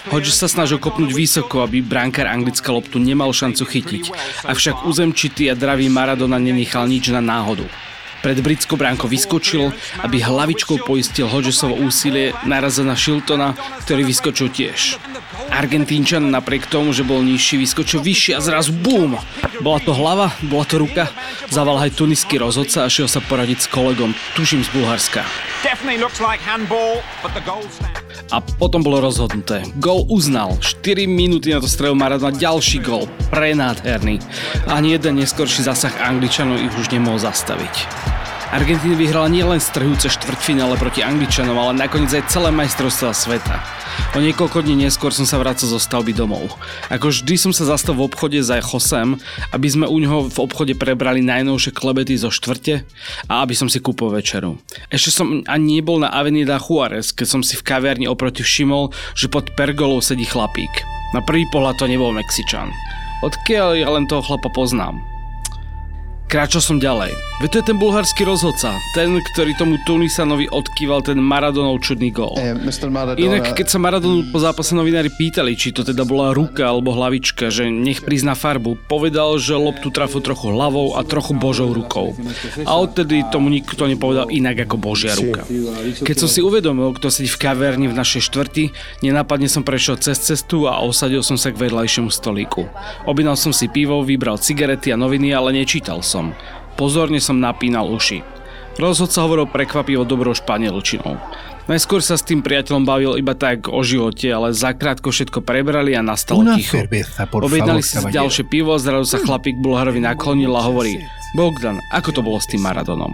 [0.08, 5.56] Hodges sa snažil kopnúť vysoko, aby brankár anglická loptu nemal šancu chytiť avšak uzemčitý a
[5.56, 7.66] dravý Maradona nenechal nič na náhodu.
[8.22, 9.74] Pred britskou bránkou vyskočil,
[10.06, 15.02] aby hlavičkou poistil Hodgesovo úsilie narazil na Shiltona, ktorý vyskočil tiež.
[15.52, 19.20] Argentínčan napriek tomu, že bol nižší, vyskočil vyššie a zrazu BUM!
[19.60, 21.12] Bola to hlava, bola to ruka,
[21.52, 25.22] zaval aj tuniský rozhodca a šiel sa poradiť s kolegom, tuším z Bulharska.
[28.32, 29.68] A potom bolo rozhodnuté.
[29.78, 30.56] Gol uznal.
[30.58, 33.06] 4 minúty na to strelil Maradona ďalší gol.
[33.30, 34.24] Prenádherný.
[34.72, 37.76] Ani jeden neskorší zasah Angličanov ich už nemohol zastaviť.
[38.52, 43.64] Argentína vyhrala nielen strhujúce štvrťfinále proti Angličanom, ale nakoniec aj celé majstrovstvá sveta.
[44.12, 46.60] O niekoľko dní neskôr som sa vrátil zo stavby domov.
[46.92, 49.16] Ako vždy som sa zastal v obchode za Josem,
[49.56, 52.84] aby sme u neho v obchode prebrali najnovšie klebety zo štvrte
[53.32, 54.60] a aby som si kúpil večeru.
[54.92, 59.32] Ešte som ani nebol na Avenida Juárez, keď som si v kaviarni oproti všimol, že
[59.32, 60.84] pod pergolou sedí chlapík.
[61.16, 62.68] Na prvý pohľad to nebol Mexičan.
[63.24, 65.11] Odkiaľ ja len toho chlapa poznám?
[66.32, 67.12] Kráčal som ďalej.
[67.44, 72.40] Veď to je ten bulharský rozhodca, ten, ktorý tomu Tunisanovi odkýval ten Maradonov čudný gól.
[73.20, 77.52] Inak keď sa Maradonu po zápase novinári pýtali, či to teda bola ruka alebo hlavička,
[77.52, 82.16] že nech prizná farbu, povedal, že loptu trafil trochu hlavou a trochu božou rukou.
[82.64, 85.44] A odtedy tomu nikto nepovedal inak ako božia ruka.
[86.00, 88.72] Keď som si uvedomil, kto sedí v kaverni v našej štvrti,
[89.04, 92.70] nenápadne som prešiel cez cestu a osadil som sa k vedľajšiemu stolíku.
[93.10, 96.38] Objednal som si pivo, vybral cigarety a noviny, ale nečítal som som.
[96.78, 98.22] Pozorne som napínal uši.
[98.78, 101.18] Rozhodca hovoril prekvapivo dobrou španielčinou.
[101.70, 106.02] Najskôr sa s tým priateľom bavil iba tak o živote, ale zakrátko všetko prebrali a
[106.02, 106.82] nastalo ticho.
[107.32, 110.98] Objednali si ďalšie pivo, zrazu sa chlapík Bulharovi naklonil a hovorí
[111.38, 113.14] Bogdan, ako to bolo s tým Maradonom?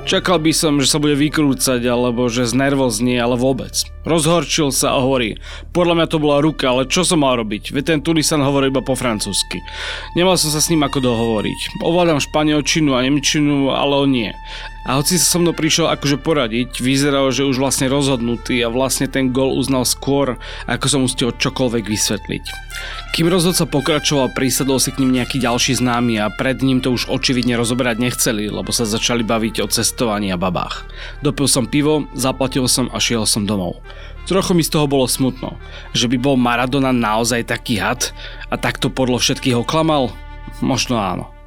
[0.00, 3.84] Čakal by som, že sa bude vykrúcať alebo že znervoznie, ale vôbec.
[4.08, 5.36] Rozhorčil sa a hovorí,
[5.76, 7.70] podľa mňa to bola ruka, ale čo som mal robiť?
[7.70, 9.60] Veď ten Tunisan hovorí iba po francúzsky.
[10.16, 11.84] Nemal som sa s ním ako dohovoriť.
[11.84, 14.32] Ovládam španielčinu a nemčinu, ale on nie.
[14.88, 19.04] A hoci sa so mnou prišiel akože poradiť, vyzeral, že už vlastne rozhodnutý a vlastne
[19.04, 22.44] ten gol uznal skôr, ako som musel čokoľvek vysvetliť.
[23.12, 27.12] Kým rozhodca pokračoval, prísadol si k ním nejaký ďalší známy a pred ním to už
[27.12, 30.88] očividne rozoberať nechceli, lebo sa začali baviť o cestovaní a babách.
[31.20, 33.84] Dopil som pivo, zaplatil som a šiel som domov.
[34.24, 35.60] Trochu mi z toho bolo smutno,
[35.92, 38.14] že by bol Maradona naozaj taký had
[38.48, 40.14] a takto podľa všetkých oklamal?
[40.64, 41.39] Možno áno.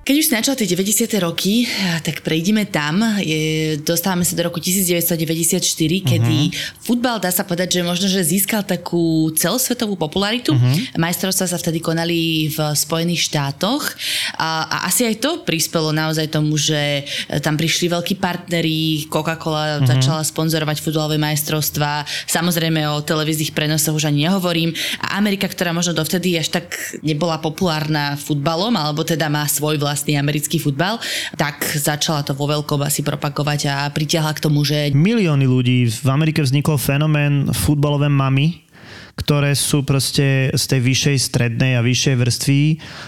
[0.00, 1.12] Keď už si načal tie 90.
[1.20, 1.68] roky,
[2.00, 3.04] tak prejdime tam.
[3.20, 6.80] Je, dostávame sa do roku 1994, kedy uh-huh.
[6.80, 10.56] futbal, dá sa povedať, že možno, že získal takú celosvetovú popularitu.
[10.56, 10.96] Uh-huh.
[10.96, 13.92] Majstrovstvá sa vtedy konali v Spojených štátoch
[14.40, 17.04] a, a asi aj to prispelo naozaj tomu, že
[17.44, 20.00] tam prišli veľkí partneri, Coca-Cola uh-huh.
[20.00, 24.72] začala sponzorovať futbalové majstrovstvá, samozrejme o televíznych prenosoch už ani nehovorím.
[25.04, 26.72] A Amerika, ktorá možno dovtedy až tak
[27.04, 31.02] nebola populárna futbalom, alebo teda má svoj vlastný vlastný americký futbal,
[31.34, 34.94] tak začala to vo veľkom asi propagovať a pritiahla k tomu, že...
[34.94, 35.90] Milióny ľudí.
[35.90, 38.70] V Amerike vznikol fenomén futbalové mamy,
[39.18, 42.60] ktoré sú proste z tej vyššej strednej a vyššej vrstvy.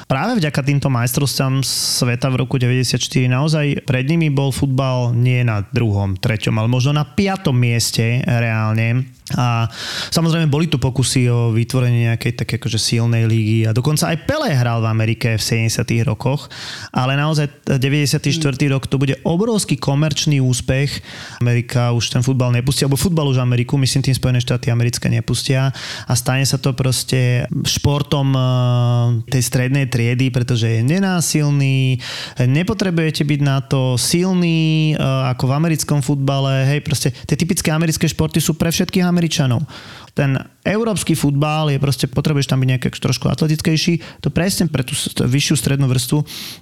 [0.05, 5.65] Práve vďaka týmto majstrovstvám sveta v roku 94 naozaj pred nimi bol futbal nie na
[5.73, 9.69] druhom, treťom, ale možno na piatom mieste reálne a
[10.13, 14.51] samozrejme boli tu pokusy o vytvorenie nejakej také akože silnej lígy a dokonca aj Pele
[14.53, 16.47] hral v Amerike v 70 rokoch,
[16.93, 18.23] ale naozaj 94.
[18.71, 21.03] rok to bude obrovský komerčný úspech.
[21.43, 25.75] Amerika už ten futbal nepustí, alebo futbal už Ameriku, myslím tým Spojené štáty americké nepustia
[26.07, 28.43] a stane sa to proste športom eh,
[29.31, 31.99] tej strednej triedy, pretože je nenásilný,
[32.39, 38.07] nepotrebujete byť na to silný eh, ako v americkom futbale, hej, proste tie typické americké
[38.07, 39.22] športy sú pre všetkých Američanov.
[40.15, 44.95] Ten európsky futbal je proste, potrebuješ tam byť nejaký trošku atletickejší, to presne pre tú
[45.23, 46.19] vyššiu strednú vrstvu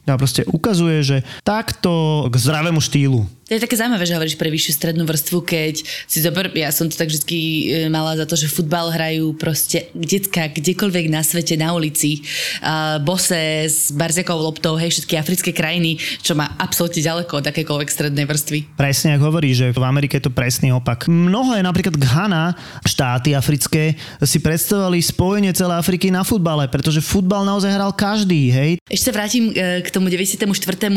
[0.08, 4.46] a proste ukazuje, že takto k zdravému štýlu to je také zaujímavé, že hovoríš pre
[4.46, 8.38] vyššiu strednú vrstvu, keď si zober, ja som to tak vždy e, mala za to,
[8.38, 12.22] že futbal hrajú proste decka kdekoľvek na svete, na ulici,
[12.62, 17.90] uh, bose s barziakou loptou, hej, všetky africké krajiny, čo má absolútne ďaleko od akékoľvek
[17.90, 18.78] strednej vrstvy.
[18.78, 21.10] Presne, ako hovorí, že v Amerike je to presný opak.
[21.10, 22.54] Mnoho je napríklad Ghana,
[22.86, 23.89] štáty africké,
[24.24, 28.70] si predstavovali spojenie celé Afriky na futbale, pretože futbal naozaj hral každý, hej.
[28.90, 30.46] Ešte vrátim e, k tomu 94.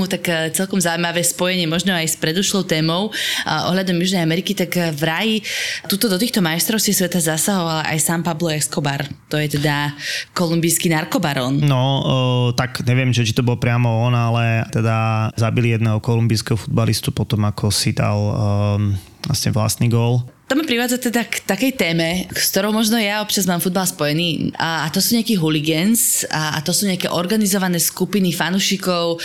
[0.10, 3.13] tak e, celkom zaujímavé spojenie, možno aj s predošlou témou
[3.45, 5.43] ohľadom Južnej Ameriky, tak vraj
[5.88, 9.06] tuto do týchto majstrovství sveta zasahoval aj sám Pablo Escobar.
[9.29, 9.93] To je teda
[10.34, 11.62] kolumbijský narkobaron.
[11.63, 12.15] No, o,
[12.53, 17.69] tak neviem, či to bol priamo on, ale teda zabili jedného kolumbijského futbalistu potom, ako
[17.69, 18.93] si dal um,
[19.27, 20.25] vlastne vlastný gól.
[20.51, 24.51] To mi privádza teda k takej téme, s ktorou možno ja občas mám futbal spojený
[24.60, 29.23] a, a to sú nejakí hooligans a, a to sú nejaké organizované skupiny fanušikov,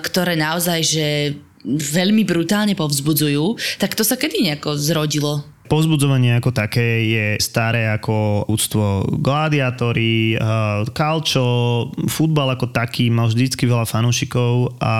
[0.00, 1.06] ktoré naozaj, že
[1.66, 5.44] veľmi brutálne povzbudzujú, tak to sa kedy nejako zrodilo?
[5.70, 10.34] Povzbudzovanie ako také je staré ako úctvo gladiátory,
[10.90, 11.46] kalčo,
[11.94, 14.96] eh, futbal ako taký mal vždycky veľa fanúšikov a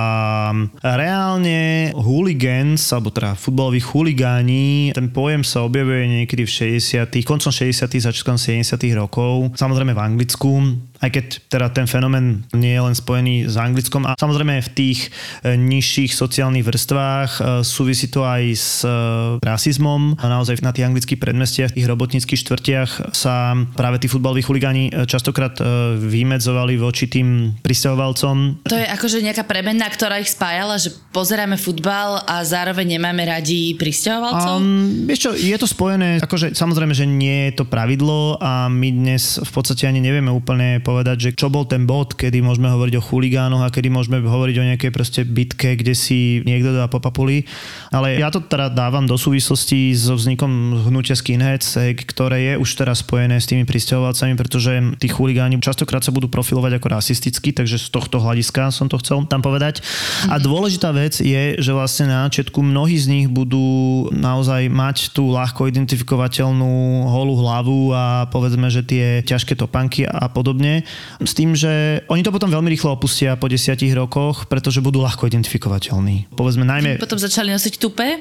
[0.78, 7.98] reálne hooligans, alebo teda futbaloví chuligáni, ten pojem sa objavuje niekedy v 60 koncom 60
[7.98, 10.50] začiatkom 70 rokov, samozrejme v Anglicku,
[11.00, 15.08] aj keď teda ten fenomén nie je len spojený s Anglickom a samozrejme v tých
[15.40, 18.92] e, nižších sociálnych vrstvách e, súvisí to aj s e,
[19.40, 20.20] rasizmom.
[20.20, 25.56] Naozaj na tých anglických predmestiach, tých robotníckých štvrtiach sa práve tí futbaloví chuligáni častokrát
[25.96, 28.64] vymedzovali voči tým pristahovalcom.
[28.68, 33.74] To je akože nejaká premenná, ktorá ich spájala, že pozeráme futbal a zároveň nemáme radi
[33.74, 34.56] pristahovalcov?
[34.60, 38.88] Um, vieš čo, je to spojené, akože samozrejme, že nie je to pravidlo a my
[38.92, 42.94] dnes v podstate ani nevieme úplne povedať, že čo bol ten bod, kedy môžeme hovoriť
[42.98, 47.46] o chuligánoch a kedy môžeme hovoriť o nejakej proste bitke, kde si niekto dá popapuli.
[47.94, 51.78] Ale ja to teda dávam do súvislosti so vznikom hnutia skinheads,
[52.10, 56.82] ktoré je už teraz spojené s tými pristahovalcami, pretože tí chuligáni častokrát sa budú profilovať
[56.82, 59.84] ako rasisticky, takže z tohto hľadiska som to chcel tam povedať.
[60.26, 60.42] A mhm.
[60.42, 65.70] dôležitá vec je, že vlastne na začiatku mnohí z nich budú naozaj mať tú ľahko
[65.70, 70.79] identifikovateľnú holú hlavu a povedzme, že tie ťažké topanky a podobne
[71.22, 75.28] s tým, že oni to potom veľmi rýchlo opustia po desiatich rokoch, pretože budú ľahko
[75.30, 76.32] identifikovateľní.
[76.34, 77.00] Povedzme najmä...
[77.00, 78.20] Potom začali nosiť tupe?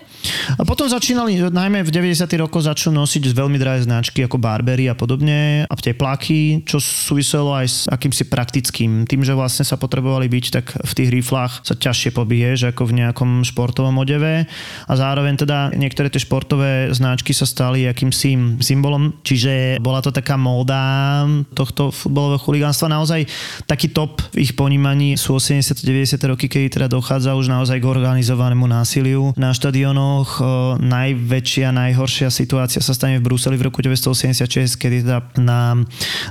[0.55, 2.25] A potom začínali, najmä v 90.
[2.39, 7.65] rokoch začnú nosiť veľmi drahé značky ako Barbery a podobne a tepláky, čo súviselo aj
[7.67, 9.09] s akýmsi praktickým.
[9.09, 12.95] Tým, že vlastne sa potrebovali byť, tak v tých riflách sa ťažšie pobiješ ako v
[13.01, 14.45] nejakom športovom odeve
[14.85, 20.35] a zároveň teda niektoré tie športové značky sa stali akýmsi symbolom, čiže bola to taká
[20.37, 22.89] móda tohto futbalového chuligánstva.
[22.89, 23.29] Naozaj
[23.69, 28.65] taký top v ich ponímaní sú 80-90 roky, kedy teda dochádza už naozaj k organizovanému
[28.65, 30.41] násiliu na štadionoch.
[30.81, 35.77] Najväčšia, najhoršia situácia sa stane v Bruseli v roku 1986, kedy teda na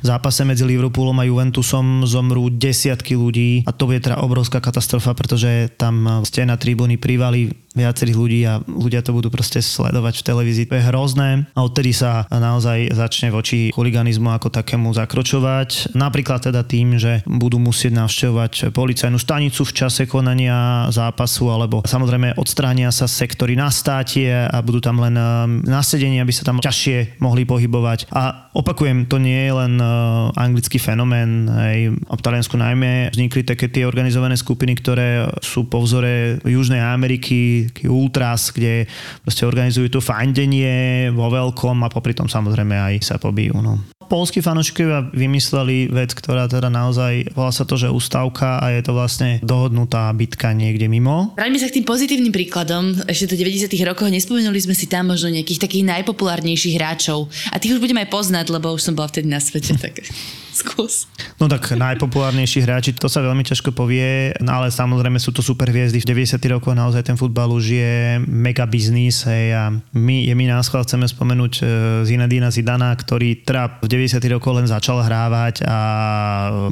[0.02, 5.70] zápase medzi Liverpoolom a Juventusom zomrú desiatky ľudí a to je teda obrovská katastrofa, pretože
[5.78, 10.68] tam ste na tribúny privali viacerých ľudí a ľudia to budú proste sledovať v televízii.
[10.68, 15.94] To je hrozné a odtedy sa naozaj začne voči huliganizmu ako takému zakročovať.
[15.94, 22.34] Napríklad teda tým, že budú musieť navštevovať policajnú stanicu v čase konania zápasu alebo samozrejme
[22.40, 25.24] odstránia sa sektory na státie a budú tam len um,
[25.62, 28.10] nasedení, aby sa tam ťažšie mohli pohybovať.
[28.10, 31.46] A opakujem, to nie je len uh, anglický fenomén.
[31.46, 37.70] Aj v Taliansku najmä vznikli také tie organizované skupiny, ktoré sú po vzore Južnej Ameriky,
[37.86, 38.90] ultras, kde
[39.22, 43.62] proste organizujú to fandenie vo veľkom a popri tom samozrejme aj sa pobijú.
[43.62, 48.80] No polskí fanúšikovia vymysleli vec, ktorá teda naozaj, volá sa to, že ústavka a je
[48.80, 51.36] to vlastne dohodnutá bitka niekde mimo.
[51.36, 52.96] Vráťme sa k tým pozitívnym príkladom.
[53.04, 57.28] Ešte do 90 rokoch nespomenuli sme si tam možno nejakých takých najpopulárnejších hráčov.
[57.52, 60.00] A tých už budeme aj poznať, lebo už som bola vtedy na svete, tak
[60.58, 61.06] skús.
[61.38, 65.70] No tak najpopulárnejší hráči, to sa veľmi ťažko povie, no ale samozrejme sú to super
[65.70, 66.02] hviezdy.
[66.02, 66.40] V 90.
[66.58, 67.92] rokoch naozaj ten futbal už je
[68.26, 71.62] mega biznis hej, a my, je my nás chceme spomenúť e,
[72.02, 74.18] Zinedina Zidana, ktorý teda v 90.
[74.34, 75.78] rokoch len začal hrávať a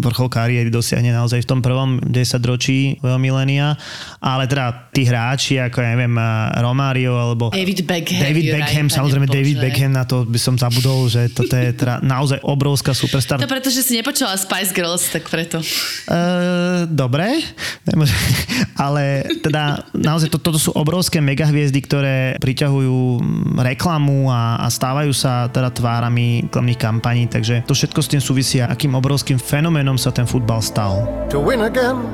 [0.02, 2.10] vrchol kariéry dosiahne naozaj v tom prvom 10
[2.42, 3.78] ročí milénia,
[4.18, 6.14] ale teda tí hráči ako ja neviem
[6.58, 8.22] Romario alebo David Beckham.
[8.22, 9.36] David Beckham, samozrejme Bože.
[9.38, 13.40] David Beckham, na to by som zabudol, že toto je teda naozaj obrovská superstar.
[13.40, 15.64] To preto, že si nepočula Spice Girls, tak preto.
[16.04, 17.40] Uh, dobre,
[18.84, 25.16] ale teda naozaj to, toto sú obrovské megahviezdy, ktoré priťahujú mm, reklamu a, a stávajú
[25.16, 30.12] sa teda tvárami reklamných kampaní, takže to všetko s tým súvisia, akým obrovským fenoménom sa
[30.12, 31.08] ten futbal stal.
[31.30, 32.04] to win again,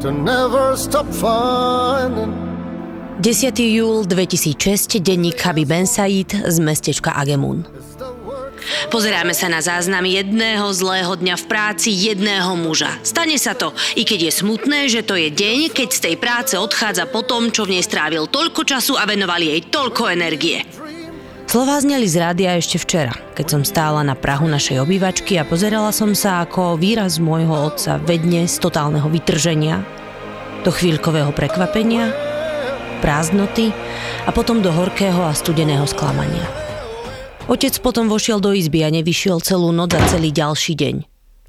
[0.00, 2.51] to never stop finding.
[3.20, 3.52] 10.
[3.60, 7.68] júl 2006, denník Chabi Ben Said z mestečka Agemun.
[8.88, 12.88] Pozeráme sa na záznam jedného zlého dňa v práci jedného muža.
[13.04, 16.54] Stane sa to, i keď je smutné, že to je deň, keď z tej práce
[16.56, 20.64] odchádza po tom, čo v nej strávil toľko času a venoval jej toľko energie.
[21.52, 25.92] Slová zneli z rádia ešte včera, keď som stála na prahu našej obývačky a pozerala
[25.92, 29.84] som sa ako výraz môjho otca vedne z totálneho vytrženia,
[30.64, 32.31] do chvíľkového prekvapenia,
[33.02, 33.74] prázdnoty
[34.22, 36.46] a potom do horkého a studeného sklamania.
[37.50, 40.94] Otec potom vošiel do izby a nevyšiel celú noc a celý ďalší deň.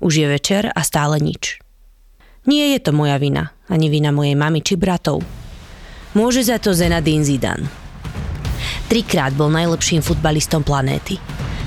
[0.02, 1.62] Už je večer a stále nič.
[2.50, 5.22] Nie je to moja vina, ani vina mojej mamy či bratov.
[6.18, 7.70] Môže za to Zenadín Zidane.
[8.90, 11.22] Trikrát bol najlepším futbalistom planéty.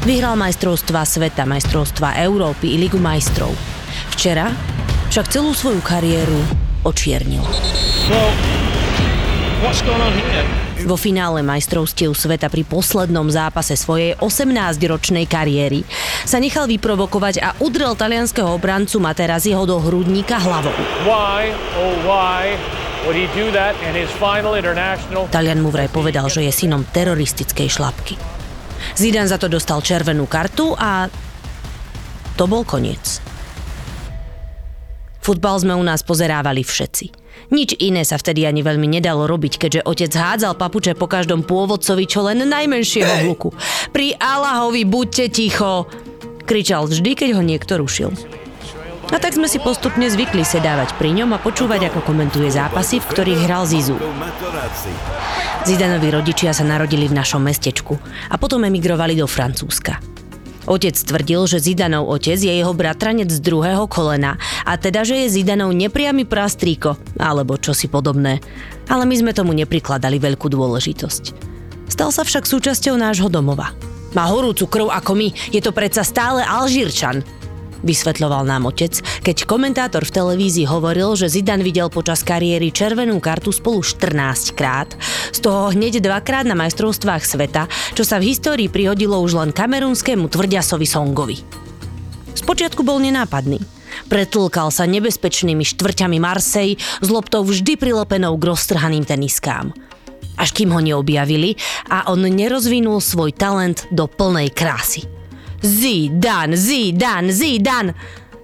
[0.04, 3.50] Vyhral majstrovstvá sveta, majstrovstvá Európy i Ligu majstrov.
[4.14, 4.52] Včera
[5.10, 6.38] však celú svoju kariéru
[6.86, 7.42] očiernil.
[10.86, 15.80] Vo finále majstrovstiev sveta pri poslednom zápase svojej 18-ročnej kariéry
[16.28, 20.76] sa nechal vyprovokovať a udrel talianského obrancu Materaziho do hrudníka hlavou.
[21.08, 21.50] Why,
[21.80, 22.54] oh why,
[24.60, 25.26] international?
[25.32, 28.14] Talian mu vraj povedal, že je synom teroristickej šlapky.
[28.92, 31.08] Zidane za to dostal červenú kartu a
[32.36, 33.24] to bol koniec.
[35.24, 37.25] Futbal sme u nás pozerávali všetci.
[37.54, 42.04] Nič iné sa vtedy ani veľmi nedalo robiť, keďže otec hádzal papuče po každom pôvodcovi
[42.10, 43.54] čo len najmenšieho hluku.
[43.94, 45.86] Pri Allahovi buďte ticho!
[46.46, 48.14] Kričal vždy, keď ho niekto rušil.
[49.14, 53.06] A tak sme si postupne zvykli sedávať pri ňom a počúvať, ako komentuje zápasy, v
[53.06, 53.94] ktorých hral Zizu.
[55.62, 57.94] Zidanovi rodičia sa narodili v našom mestečku
[58.26, 60.15] a potom emigrovali do Francúzska.
[60.66, 64.34] Otec tvrdil, že Zidanov otec je jeho bratranec z druhého kolena
[64.66, 68.42] a teda, že je Zidanov nepriamy prastríko, alebo čosi podobné.
[68.90, 71.22] Ale my sme tomu neprikladali veľkú dôležitosť.
[71.86, 73.70] Stal sa však súčasťou nášho domova.
[74.14, 77.22] Má horúcu krv ako my, je to predsa stále Alžírčan,
[77.82, 83.50] vysvetľoval nám otec, keď komentátor v televízii hovoril, že Zidane videl počas kariéry červenú kartu
[83.52, 84.92] spolu 14 krát,
[85.32, 90.30] z toho hneď dvakrát na majstrovstvách sveta, čo sa v histórii prihodilo už len kamerunskému
[90.30, 91.36] tvrďasovi Songovi.
[92.36, 93.58] Spočiatku bol nenápadný.
[94.06, 99.72] Pretlkal sa nebezpečnými štvrťami Marsej s loptou vždy prilepenou k roztrhaným teniskám.
[100.36, 101.56] Až kým ho neobjavili
[101.88, 105.15] a on nerozvinul svoj talent do plnej krásy.
[105.62, 107.92] Zidane, Zidane, Zidane,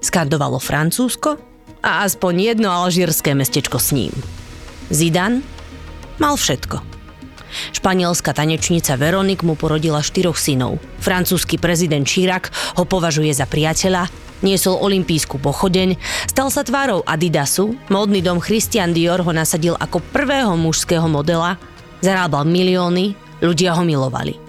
[0.00, 1.36] skandovalo Francúzsko
[1.82, 4.14] a aspoň jedno alžírske mestečko s ním.
[4.90, 5.40] Zidane
[6.18, 6.92] mal všetko.
[7.76, 10.80] Španielská tanečnica Veronik mu porodila štyroch synov.
[11.04, 12.48] Francúzsky prezident Chirac
[12.80, 14.08] ho považuje za priateľa,
[14.42, 15.94] niesol olimpijskú pochodeň,
[16.26, 21.60] stal sa tvárou Adidasu, módny dom Christian Dior ho nasadil ako prvého mužského modela,
[22.02, 24.41] zarábal milióny, ľudia ho milovali.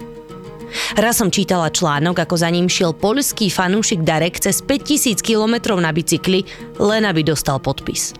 [0.98, 5.94] Raz som čítala článok, ako za ním šiel poľský fanúšik Darek cez 5000 km na
[5.94, 6.44] bicykli,
[6.78, 8.14] len aby dostal podpis.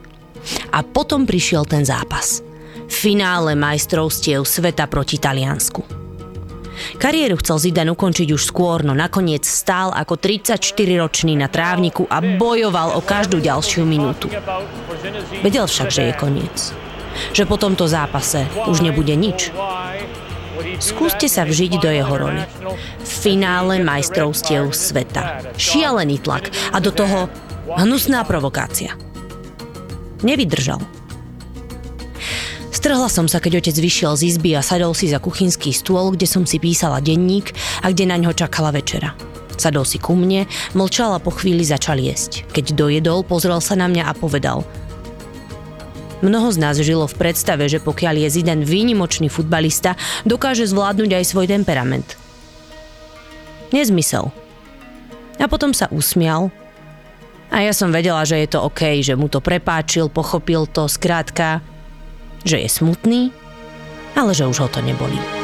[0.71, 2.45] A potom prišiel ten zápas.
[2.87, 6.05] Finále majstrovstiev sveta proti Taliansku.
[6.99, 12.99] Kariéru chcel Zidane ukončiť už skôr, no nakoniec stál ako 34-ročný na trávniku a bojoval
[12.99, 14.27] o každú ďalšiu minútu.
[15.41, 16.57] Vedel však, že je koniec.
[17.31, 19.55] Že po tomto zápase už nebude nič.
[20.79, 22.43] Skúste sa vžiť do jeho roli.
[23.03, 25.55] V finále majstrovstiev sveta.
[25.59, 27.27] Šialený tlak a do toho
[27.75, 28.95] hnusná provokácia.
[30.23, 30.81] Nevydržal.
[32.75, 36.29] Strhla som sa, keď otec vyšiel z izby a sadol si za kuchynský stôl, kde
[36.29, 39.17] som si písala denník a kde na ňo čakala večera.
[39.57, 40.45] Sadol si ku mne,
[40.77, 42.45] mlčal po chvíli začal jesť.
[42.53, 44.61] Keď dojedol, pozrel sa na mňa a povedal–
[46.23, 51.25] Mnoho z nás žilo v predstave, že pokiaľ je Zidane výnimočný futbalista, dokáže zvládnuť aj
[51.25, 52.15] svoj temperament.
[53.75, 54.31] Nezmysel.
[55.43, 56.55] A potom sa usmial.
[57.51, 61.59] A ja som vedela, že je to OK, že mu to prepáčil, pochopil to, skrátka,
[62.47, 63.35] že je smutný,
[64.15, 65.44] ale že už ho to nebolí.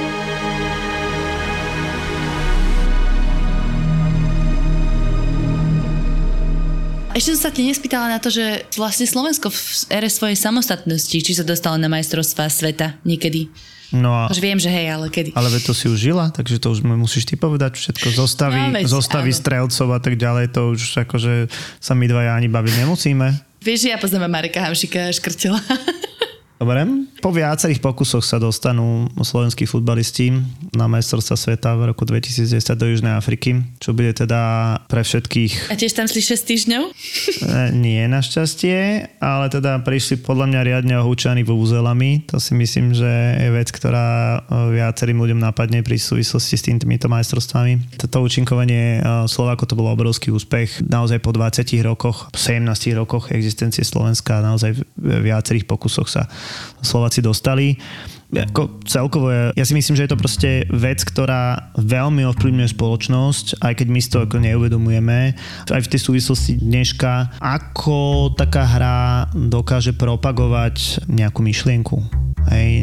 [7.11, 8.43] Ešte som sa ti nespýtala na to, že
[8.75, 9.59] vlastne Slovensko v
[9.91, 13.51] ére svojej samostatnosti, či sa dostalo na majstrovstvá sveta niekedy.
[13.91, 15.35] No a, Už viem, že hej, ale kedy.
[15.35, 18.15] ale to si už žila, takže to už musíš ty povedať všetko.
[18.15, 19.41] Zostavy, No, veď zostavy áno.
[19.43, 23.27] strelcov a tak ďalej, to už akože sa my dvaja ani baviť nemusíme.
[23.59, 25.59] Vieš, ja poznám Mareka Hamšika a Škrtela.
[26.61, 26.85] Dobre.
[27.25, 30.29] Po viacerých pokusoch sa dostanú slovenskí futbalisti
[30.77, 35.77] na majstrovstva sveta v roku 2010 do Južnej Afriky, čo bude teda pre všetkých A
[35.81, 36.83] tiež tam šli 6 týždňov?
[37.41, 38.77] E, nie našťastie,
[39.19, 42.21] ale teda prišli podľa mňa riadne ohúčaní vúzelami.
[42.29, 43.09] To si myslím, že
[43.41, 47.97] je vec, ktorá e, viacerým ľuďom napadne pri súvislosti s týmito majstrovstvami.
[47.97, 50.85] Toto účinkovanie e, Slováko to bol obrovský úspech.
[50.85, 52.61] Naozaj po 20 rokoch, 17
[52.93, 54.85] rokoch existencie Slovenska naozaj v
[55.25, 56.29] viacerých pokusoch sa
[56.83, 57.77] Slováci dostali.
[58.31, 63.59] Ako celkovo, ja, ja si myslím, že je to proste vec, ktorá veľmi ovplyvňuje spoločnosť,
[63.59, 65.35] aj keď my si to ako neuvedomujeme.
[65.67, 68.99] Aj v tej súvislosti dneška, ako taká hra
[69.35, 72.20] dokáže propagovať nejakú myšlienku.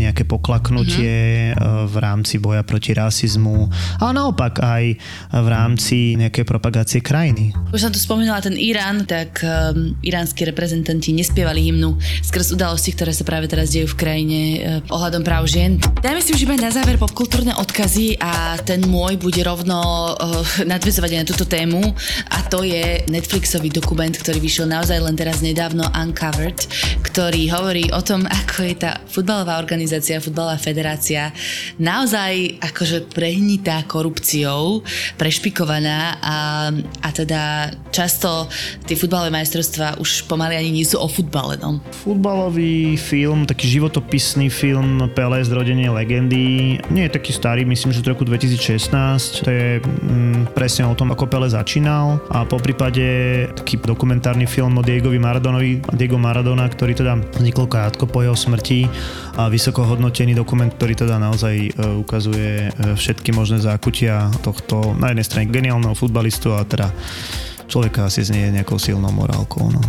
[0.07, 1.91] Nejaké poklaknutie mm-hmm.
[1.91, 3.67] v rámci boja proti rasizmu,
[3.99, 4.95] ale naopak aj
[5.35, 7.51] v rámci nejakej propagácie krajiny.
[7.75, 13.11] Už som tu spomínala ten Irán, tak um, iránsky reprezentanti nespievali hymnu skrz udalosti, ktoré
[13.11, 15.75] sa práve teraz dejú v krajine uh, ohľadom práv žien.
[15.99, 21.09] Dajme si už iba na záver popkultúrne odkazy a ten môj bude rovno uh, nadvezovať
[21.11, 21.83] aj na túto tému
[22.31, 26.63] a to je Netflixový dokument, ktorý vyšiel naozaj len teraz nedávno Uncovered,
[27.03, 31.31] ktorý hovorí o tom, ako je tá futbalová organizácia, futbalová federácia
[31.79, 34.81] naozaj akože prehnitá korupciou,
[35.15, 36.37] prešpikovaná a,
[37.01, 38.45] a teda často
[38.85, 41.57] tie futbalové majstrovstvá už pomaly ani nie sú o futbale.
[41.57, 41.79] No.
[42.03, 46.77] Futbalový film, taký životopisný film Pelé zrodenie legendy.
[46.93, 49.45] Nie je taký starý, myslím, že z roku 2016.
[49.45, 53.01] To je mm, presne o tom, ako Pelé začínal a po prípade
[53.55, 58.85] taký dokumentárny film o Diegovi Maradonovi, Diego Maradona, ktorý teda vznikol krátko po jeho smrti
[59.39, 61.71] a vysoko hodnotený dokument, ktorý teda naozaj e,
[62.03, 66.91] ukazuje e, všetky možné zákutia tohto na jednej strane geniálneho futbalistu a teda
[67.71, 69.71] človeka asi znie nejakou silnou morálkou.
[69.71, 69.81] No.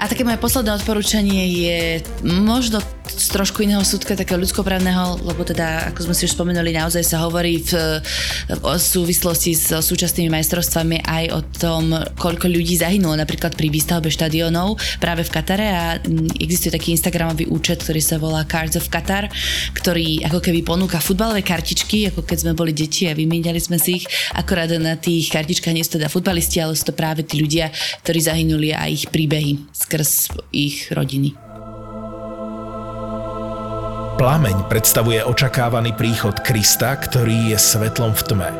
[0.00, 1.80] A také moje posledné odporúčanie je
[2.24, 7.04] možno z trošku iného súdka, takého ľudskoprávneho, lebo teda, ako sme si už spomenuli, naozaj
[7.04, 8.00] sa hovorí v,
[8.48, 11.84] v súvislosti s súčasnými majstrovstvami aj o tom,
[12.16, 15.66] koľko ľudí zahynulo napríklad pri výstavbe štadionov práve v Katare.
[15.68, 15.84] A
[16.40, 19.28] existuje taký Instagramový účet, ktorý sa volá Cards of Qatar,
[19.76, 24.00] ktorý ako keby ponúka futbalové kartičky, ako keď sme boli deti a vymieniali sme si
[24.00, 27.68] ich, akorát na tých kartičkách nie sú teda futbalisti, ale sú to práve tí ľudia,
[28.00, 31.36] ktorí zahynuli a ich príbehy skrz ich rodiny.
[34.16, 38.50] Plameň predstavuje očakávaný príchod Krista, ktorý je svetlom v tme.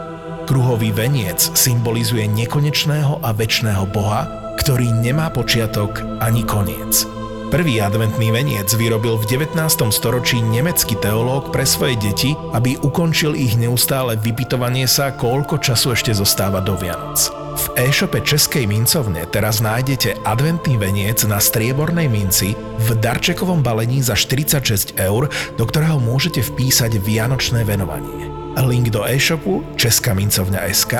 [0.45, 4.29] Kruhový veniec symbolizuje nekonečného a väčšného Boha,
[4.61, 7.09] ktorý nemá počiatok ani koniec.
[7.53, 9.59] Prvý adventný veniec vyrobil v 19.
[9.93, 16.13] storočí nemecký teológ pre svoje deti, aby ukončil ich neustále vypytovanie sa, koľko času ešte
[16.17, 17.29] zostáva do Vianoc.
[17.55, 24.19] V e-shope Českej mincovne teraz nájdete adventný veniec na striebornej minci v darčekovom balení za
[24.19, 28.31] 46 eur, do ktorého môžete vpísať vianočné venovanie.
[28.59, 30.95] Link do e-shopu Česká mincovňa SK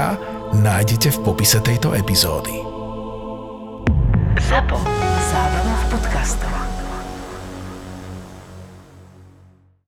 [0.59, 2.55] nájdete v popise tejto epizódy.
[4.39, 5.04] ZAPO.
[5.95, 6.74] Podcastovách.